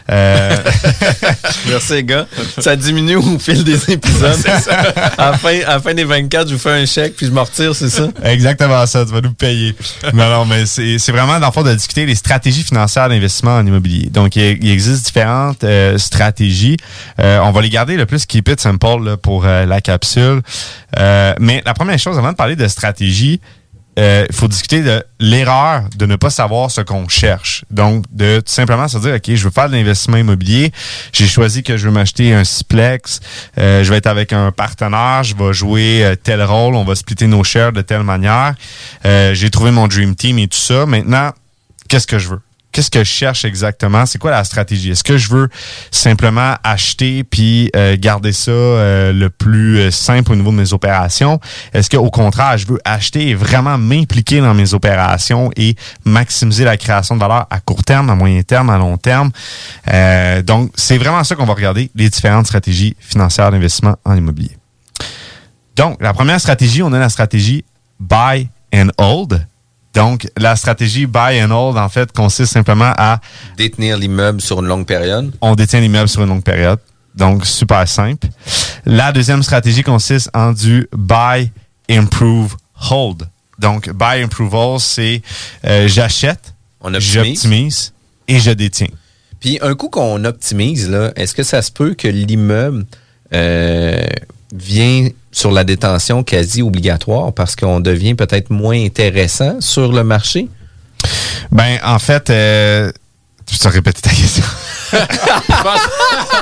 [0.10, 0.58] Euh,
[1.68, 2.26] Merci les gars.
[2.60, 4.36] Ça diminue au fil des épisodes.
[4.42, 4.80] C'est ça.
[5.18, 7.32] à, la fin, à la fin des 24, je vous fais un chèque puis je
[7.32, 8.08] me retire, c'est ça?
[8.24, 9.76] Exactement ça, tu vas nous payer.
[10.14, 13.56] non, non, mais c'est c'est vraiment dans le fond de discuter des stratégies financières d'investissement
[13.58, 14.10] en immobilier.
[14.10, 16.78] Donc, il, il existe différentes euh, stratégies.
[17.20, 20.42] Euh, on va les garder le plus keep it simple là, pour euh, la capsule.
[20.98, 23.40] Euh, mais la première chose, avant de parler de stratégie,
[23.98, 27.66] euh, il faut discuter de l'erreur de ne pas savoir ce qu'on cherche.
[27.70, 30.72] Donc, de tout simplement se dire, OK, je veux faire de l'investissement immobilier.
[31.12, 33.20] J'ai choisi que je veux m'acheter un Ciplex.
[33.58, 35.24] Euh, je vais être avec un partenaire.
[35.24, 36.76] Je vais jouer tel rôle.
[36.76, 38.54] On va splitter nos shares de telle manière.
[39.04, 40.86] J'ai trouvé mon Dream Team et tout ça.
[40.86, 41.32] Maintenant,
[41.90, 42.42] qu'est-ce que je veux?
[42.72, 44.06] Qu'est-ce que je cherche exactement?
[44.06, 44.92] C'est quoi la stratégie?
[44.92, 45.50] Est-ce que je veux
[45.90, 50.72] simplement acheter puis euh, garder ça euh, le plus euh, simple au niveau de mes
[50.72, 51.40] opérations?
[51.74, 56.78] Est-ce qu'au contraire, je veux acheter et vraiment m'impliquer dans mes opérations et maximiser la
[56.78, 59.32] création de valeur à court terme, à moyen terme, à long terme?
[59.92, 64.56] Euh, donc, c'est vraiment ça qu'on va regarder, les différentes stratégies financières d'investissement en immobilier.
[65.76, 67.64] Donc, la première stratégie, on a la stratégie
[68.00, 69.48] buy and hold.
[69.94, 73.20] Donc, la stratégie buy and hold, en fait, consiste simplement à...
[73.58, 75.34] Détenir l'immeuble sur une longue période.
[75.42, 76.80] On détient l'immeuble sur une longue période.
[77.16, 78.28] Donc, super simple.
[78.86, 81.52] La deuxième stratégie consiste en du buy,
[81.90, 82.56] improve,
[82.90, 83.28] hold.
[83.58, 85.22] Donc, buy, improve, hold, c'est
[85.66, 86.54] euh, j'achète,
[87.00, 87.94] j'optimise
[88.28, 88.88] et je détiens.
[89.40, 92.86] Puis un coup qu'on optimise, là, est-ce que ça se peut que l'immeuble
[93.34, 94.06] euh,
[94.54, 100.48] vient sur la détention quasi obligatoire parce qu'on devient peut-être moins intéressant sur le marché?
[101.52, 102.92] Ben, en fait, euh,
[103.46, 104.44] tu peux te répéter ta question?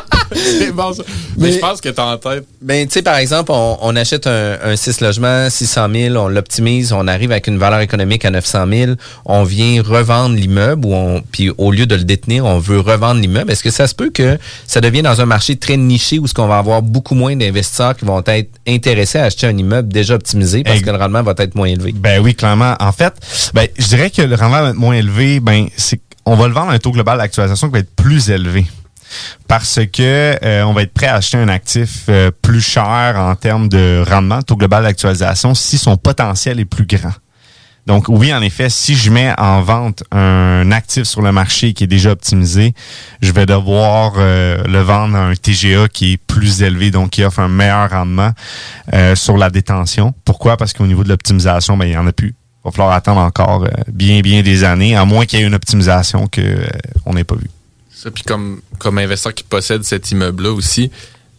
[0.73, 1.03] bon, ça.
[1.37, 2.45] Mais, je pense que t'as en tête.
[2.61, 6.27] Ben, tu sais, par exemple, on, on achète un, un 6 logements, 600 000, on
[6.27, 8.91] l'optimise, on arrive avec une valeur économique à 900 000,
[9.25, 13.21] on vient revendre l'immeuble, ou on, puis au lieu de le détenir, on veut revendre
[13.21, 13.51] l'immeuble.
[13.51, 16.33] Est-ce que ça se peut que ça devienne dans un marché très niché où ce
[16.33, 20.15] qu'on va avoir beaucoup moins d'investisseurs qui vont être intéressés à acheter un immeuble déjà
[20.15, 21.93] optimisé parce que le rendement va être moins élevé?
[21.93, 22.75] Ben oui, clairement.
[22.79, 23.13] En fait,
[23.53, 26.53] ben, je dirais que le rendement va être moins élevé, ben, c'est on va le
[26.53, 28.65] vendre à un taux global d'actualisation qui va être plus élevé.
[29.47, 33.35] Parce que euh, on va être prêt à acheter un actif euh, plus cher en
[33.35, 37.13] termes de rendement, taux global d'actualisation, si son potentiel est plus grand.
[37.87, 41.85] Donc oui, en effet, si je mets en vente un actif sur le marché qui
[41.85, 42.73] est déjà optimisé,
[43.21, 47.23] je vais devoir euh, le vendre à un TGA qui est plus élevé, donc qui
[47.23, 48.31] offre un meilleur rendement
[48.93, 50.13] euh, sur la détention.
[50.25, 50.57] Pourquoi?
[50.57, 52.35] Parce qu'au niveau de l'optimisation, ben, il n'y en a plus.
[52.35, 55.47] Il va falloir attendre encore euh, bien, bien des années, à moins qu'il y ait
[55.47, 57.49] une optimisation qu'on n'ait pas vue.
[57.97, 60.91] Ça, puis comme, comme investisseur qui possède cet immeuble-là aussi,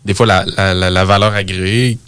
[0.04, 0.44] des fois, la,
[0.74, 1.98] la, la, valeur agréée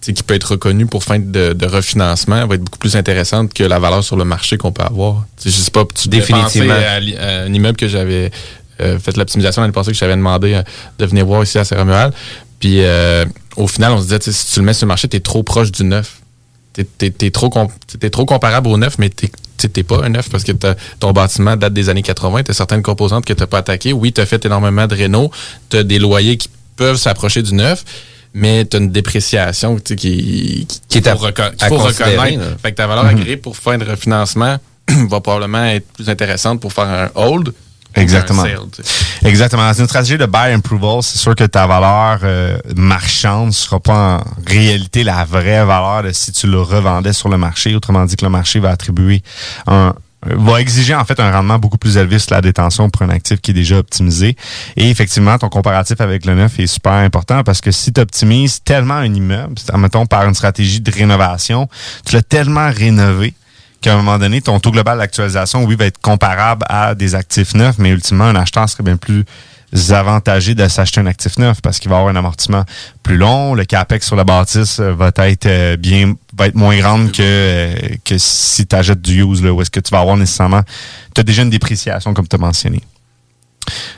[0.00, 3.54] qui, qui peut être reconnue pour fin de, de, refinancement va être beaucoup plus intéressante
[3.54, 5.24] que la valeur sur le marché qu'on peut avoir.
[5.36, 6.74] T'sais, je sais pas, tu Définitivement.
[6.74, 8.32] À, à, un immeuble que j'avais
[8.80, 10.62] euh, fait l'optimisation l'année passée, que j'avais demandé euh,
[10.98, 12.12] de venir voir ici à Saint-Romuald.
[12.58, 13.24] Puis euh,
[13.56, 15.42] au final, on se disait, si tu le mets sur le marché, tu es trop
[15.42, 16.21] proche du neuf.
[16.74, 17.50] Tu es, trop,
[18.10, 19.28] trop comparable au neuf, mais tu
[19.68, 20.52] t'es pas un neuf parce que
[20.98, 23.92] ton bâtiment date des années 80, tu as certaines composantes que tu n'as pas attaquées.
[23.92, 25.30] Oui, tu as fait énormément de réno,
[25.68, 27.84] tu as des loyers qui peuvent s'approcher du neuf,
[28.34, 32.58] mais tu as une dépréciation qui, qui, qui est faut, reco à faut reconnaître.
[32.62, 33.20] Fait que ta valeur -hmm.
[33.20, 34.56] agréée pour fin de refinancement
[35.10, 37.52] va probablement être plus intéressante pour faire un hold.
[37.94, 38.42] Exactement.
[38.42, 38.58] Sale,
[39.24, 39.66] Exactement.
[39.66, 43.80] Dans une stratégie de buy approval, c'est sûr que ta valeur euh, marchande ne sera
[43.80, 47.74] pas en réalité la vraie valeur de si tu le revendais sur le marché.
[47.74, 49.22] Autrement dit que le marché va attribuer
[49.66, 53.10] un, va exiger en fait un rendement beaucoup plus élevé sur la détention pour un
[53.10, 54.36] actif qui est déjà optimisé.
[54.76, 58.62] Et effectivement, ton comparatif avec le neuf est super important parce que si tu optimises
[58.62, 61.68] tellement un immeuble, mettons par une stratégie de rénovation,
[62.06, 63.34] tu l'as tellement rénové
[63.82, 67.54] qu'à un moment donné, ton taux global d'actualisation, oui, va être comparable à des actifs
[67.54, 69.24] neufs, mais ultimement, un acheteur serait bien plus
[69.90, 72.64] avantagé de s'acheter un actif neuf parce qu'il va avoir un amortissement
[73.02, 77.74] plus long, le capex sur la bâtisse va être bien va être moins grande que
[78.04, 80.60] que si tu achètes du use là où est-ce que tu vas avoir nécessairement
[81.14, 82.82] tu as déjà une dépréciation comme tu as mentionné.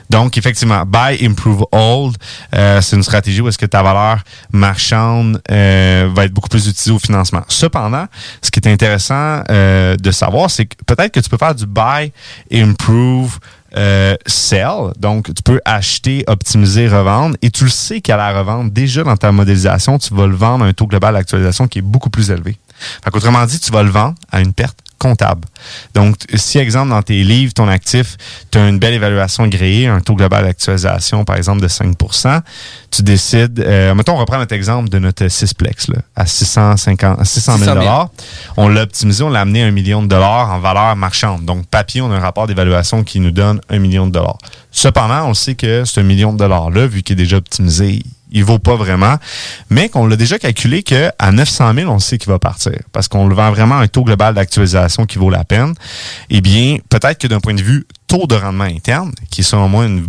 [0.09, 2.15] Donc, effectivement, buy, improve, hold,
[2.53, 4.19] euh, c'est une stratégie où est-ce que ta valeur
[4.51, 7.41] marchande euh, va être beaucoup plus utilisée au financement.
[7.47, 8.05] Cependant,
[8.41, 11.65] ce qui est intéressant euh, de savoir, c'est que peut-être que tu peux faire du
[11.65, 12.11] buy,
[12.53, 13.39] improve,
[13.75, 14.93] euh, sell.
[14.97, 17.35] Donc, tu peux acheter, optimiser, revendre.
[17.41, 20.63] Et tu le sais qu'à la revente, déjà dans ta modélisation, tu vas le vendre
[20.63, 22.57] à un taux global d'actualisation qui est beaucoup plus élevé.
[23.03, 25.47] Fait qu'autrement dit, tu vas le vendre à une perte comptable.
[25.93, 28.17] Donc, si, exemple, dans tes livres, ton actif,
[28.51, 32.41] tu as une belle évaluation gréée, un taux global d'actualisation, par exemple, de 5%
[32.95, 37.57] tu décides, euh, mettons, on reprend notre exemple de notre Cisplex, là, à 650, 600
[37.57, 37.77] 000
[38.55, 41.43] On l'a optimisé, on l'a amené à un million de dollars en valeur marchande.
[41.43, 44.37] Donc, papier, on a un rapport d'évaluation qui nous donne un million de dollars.
[44.71, 48.01] Cependant, on sait que ce million de dollars-là, vu qu'il est déjà optimisé,
[48.31, 49.17] il vaut pas vraiment,
[49.69, 53.27] mais qu'on l'a déjà calculé qu'à 900 000, on sait qu'il va partir parce qu'on
[53.27, 55.73] le vend vraiment à un taux global d'actualisation qui vaut la peine.
[56.29, 59.69] Eh bien, peut-être que d'un point de vue taux de rendement interne, qui est selon
[59.69, 60.07] moi une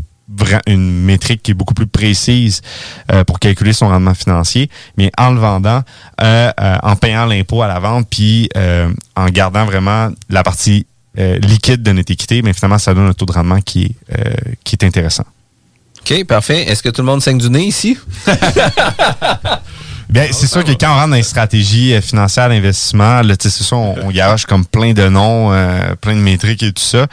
[0.67, 2.61] une métrique qui est beaucoup plus précise
[3.12, 5.83] euh, pour calculer son rendement financier, mais en le vendant,
[6.21, 10.87] euh, euh, en payant l'impôt à la vente, puis euh, en gardant vraiment la partie
[11.19, 14.19] euh, liquide de notre équité, mais finalement, ça donne un taux de rendement qui est,
[14.19, 15.25] euh, qui est intéressant.
[16.09, 16.63] OK, parfait.
[16.63, 17.99] Est-ce que tout le monde saigne du nez ici?
[20.09, 23.97] Bien, c'est sûr que quand on rentre dans les stratégies financières d'investissement, c'est ça, on,
[24.05, 27.09] on garage comme plein de noms, euh, plein de métriques et tout ça.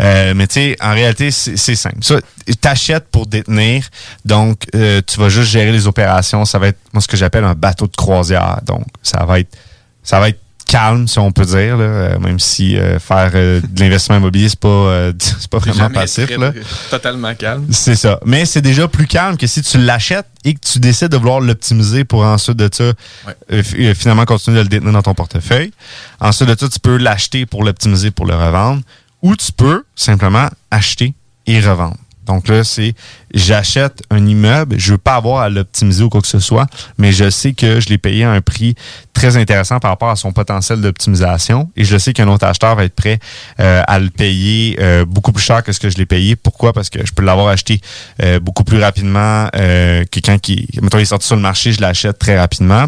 [0.00, 1.98] Euh, mais tu sais, en réalité, c'est simple.
[2.00, 2.20] Ça,
[2.58, 3.84] t'achètes pour détenir,
[4.24, 6.46] donc euh, tu vas juste gérer les opérations.
[6.46, 8.60] Ça va être, moi, ce que j'appelle un bateau de croisière.
[8.64, 9.54] Donc, ça va être,
[10.02, 13.80] ça va être calme, si on peut dire, là, même si euh, faire euh, de
[13.80, 16.30] l'investissement immobilier, c'est pas, euh, c'est pas vraiment passif.
[16.30, 16.52] Là.
[16.90, 17.66] Totalement calme.
[17.72, 18.20] C'est ça.
[18.24, 21.40] Mais c'est déjà plus calme que si tu l'achètes et que tu décides de vouloir
[21.40, 22.92] l'optimiser pour ensuite de ça,
[23.26, 23.94] ouais.
[23.94, 25.72] finalement continuer de le détenir dans ton portefeuille.
[26.20, 28.82] Ensuite de ça, tu peux l'acheter pour l'optimiser, pour le revendre.
[29.22, 31.14] Ou tu peux simplement acheter
[31.46, 31.96] et revendre.
[32.28, 32.94] Donc là, c'est
[33.34, 36.66] j'achète un immeuble, je veux pas avoir à l'optimiser ou quoi que ce soit,
[36.98, 38.74] mais je sais que je l'ai payé à un prix
[39.14, 42.84] très intéressant par rapport à son potentiel d'optimisation et je sais qu'un autre acheteur va
[42.84, 43.18] être prêt
[43.60, 46.36] euh, à le payer euh, beaucoup plus cher que ce que je l'ai payé.
[46.36, 46.72] Pourquoi?
[46.72, 47.80] Parce que je peux l'avoir acheté
[48.22, 51.80] euh, beaucoup plus rapidement que quand qui, mettons, il est sorti sur le marché, je
[51.80, 52.86] l'achète très rapidement.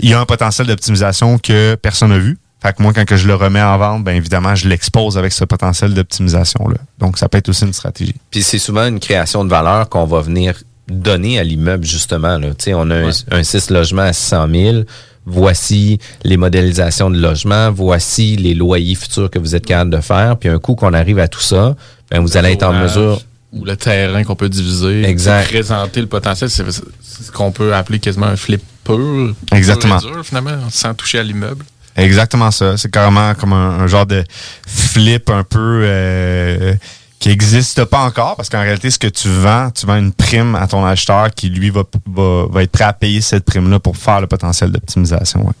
[0.00, 2.38] il y a un potentiel d'optimisation que personne n'a vu.
[2.62, 5.32] Fait que moi, quand que je le remets en vente, bien évidemment, je l'expose avec
[5.32, 6.78] ce potentiel d'optimisation-là.
[6.98, 8.14] Donc, ça peut être aussi une stratégie.
[8.30, 10.54] Puis c'est souvent une création de valeur qu'on va venir
[10.88, 12.38] donner à l'immeuble, justement.
[12.38, 12.48] Là.
[12.58, 13.10] sais, on a ouais.
[13.30, 14.76] un, un 6 logements à 600 000
[15.24, 20.36] voici les modélisations de logement, voici les loyers futurs que vous êtes capable de faire.
[20.36, 21.76] Puis un coup qu'on arrive à tout ça,
[22.10, 25.48] ben vous allez être en mesure ou le terrain qu'on peut diviser, exact.
[25.48, 29.34] présenter le potentiel, c'est ce qu'on peut appeler quasiment un flip pur.
[29.52, 29.98] Exactement.
[29.98, 31.64] Dur, finalement, sans toucher à l'immeuble.
[31.96, 32.76] Exactement ça.
[32.76, 34.24] C'est carrément comme un, genre de
[34.66, 36.74] flip un peu euh,
[37.18, 40.54] qui n'existe pas encore parce qu'en réalité, ce que tu vends, tu vends une prime
[40.54, 43.96] à ton acheteur qui, lui, va, va, va être prêt à payer cette prime-là pour
[43.96, 45.52] faire le potentiel d'optimisation.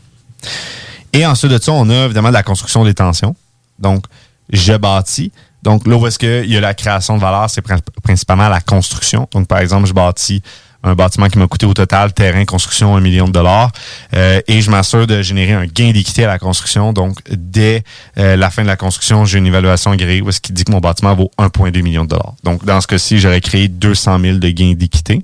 [1.12, 3.36] Et ensuite de ça, on a évidemment de la construction des tensions.
[3.78, 4.04] Donc,
[4.50, 5.32] je bâtis.
[5.62, 8.60] Donc, là où est-ce qu'il y a la création de valeur, c'est prin- principalement la
[8.60, 9.28] construction.
[9.32, 10.42] Donc, par exemple, je bâtis
[10.82, 13.70] un bâtiment qui m'a coûté au total, terrain, construction, un million de dollars.
[14.14, 16.92] Euh, et je m'assure de générer un gain d'équité à la construction.
[16.92, 17.84] Donc, dès
[18.18, 20.72] euh, la fin de la construction, j'ai une évaluation agréée où est-ce qui dit que
[20.72, 22.34] mon bâtiment vaut 1,2 million de dollars.
[22.42, 25.22] Donc, dans ce cas-ci, j'aurais créé 200 000 de gains d'équité.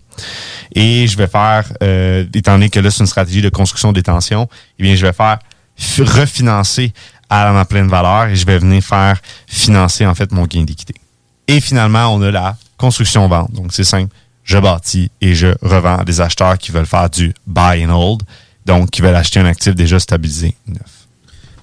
[0.75, 4.03] Et je vais faire, euh, étant donné que là, c'est une stratégie de construction des
[4.03, 4.49] tensions,
[4.79, 5.39] eh bien, je vais faire
[5.99, 6.93] refinancer
[7.31, 10.95] à ma pleine valeur et je vais venir faire financer, en fait, mon gain d'équité.
[11.47, 13.53] Et finalement, on a la construction-vente.
[13.53, 14.15] Donc, c'est simple.
[14.49, 18.23] Je bâtis et je revends à des acheteurs qui veulent faire du buy and hold.
[18.65, 20.55] Donc, qui veulent acheter un actif déjà stabilisé.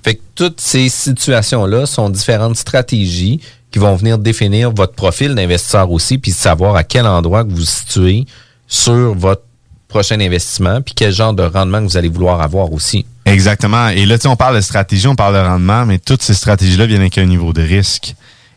[0.03, 3.39] Fait que toutes ces situations-là sont différentes stratégies
[3.71, 7.57] qui vont venir définir votre profil d'investisseur aussi, puis savoir à quel endroit que vous
[7.57, 8.25] vous situez
[8.67, 9.41] sur votre
[9.87, 13.05] prochain investissement, puis quel genre de rendement que vous allez vouloir avoir aussi.
[13.25, 13.89] Exactement.
[13.89, 16.85] Et là, tu on parle de stratégie, on parle de rendement, mais toutes ces stratégies-là
[16.85, 18.13] viennent avec un niveau de risque.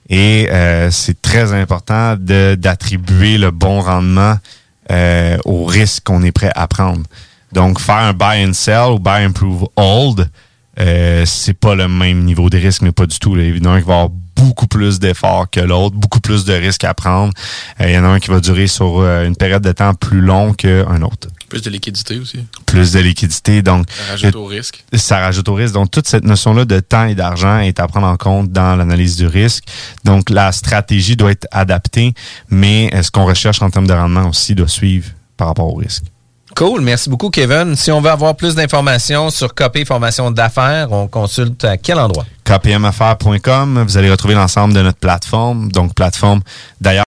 [0.08, 4.36] Et euh, c'est très important d'attribuer le bon rendement
[4.90, 7.02] euh, au risque qu'on est prêt à prendre.
[7.52, 10.28] Donc, faire un buy and sell ou buy, improve, hold,
[10.80, 13.36] euh, c'est pas le même niveau de risque, mais pas du tout.
[13.36, 14.08] Évidemment, il va
[14.38, 17.32] beaucoup plus d'efforts que l'autre, beaucoup plus de risques à prendre.
[17.80, 19.94] Euh, Il y en a un qui va durer sur euh, une période de temps
[19.94, 22.44] plus longue qu'un autre Plus de liquidité aussi.
[22.66, 23.62] plus de liquidité.
[23.62, 24.84] Donc, Ça rajoute au risque.
[24.94, 25.74] Ça rajoute au risque.
[25.74, 29.16] Donc, toute cette notion-là de temps et d'argent est à prendre en compte dans l'analyse
[29.16, 29.64] du risque.
[30.04, 32.14] Donc, la stratégie doit être adaptée,
[32.50, 35.76] mais euh, ce qu'on recherche en termes de rendement aussi doit suivre par rapport au
[35.76, 36.04] risque.
[36.58, 37.76] Cool, merci beaucoup Kevin.
[37.76, 42.26] Si on veut avoir plus d'informations sur Copé Formation d'affaires, on consulte à quel endroit?
[42.42, 45.70] kpmaffaires.com, vous allez retrouver l'ensemble de notre plateforme.
[45.70, 46.40] Donc, plateforme
[46.80, 47.04] d'ailleurs.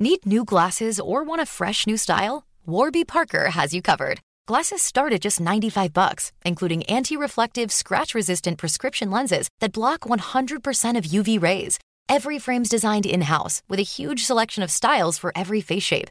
[0.00, 2.42] Need new glasses or want a fresh new style?
[2.66, 4.18] Warby Parker has you covered.
[4.48, 11.04] Glasses start at just 95 bucks, including anti-reflective, scratch-resistant prescription lenses that block 100% of
[11.04, 11.78] UV rays.
[12.08, 16.10] Every frame's designed in-house with a huge selection of styles for every face shape.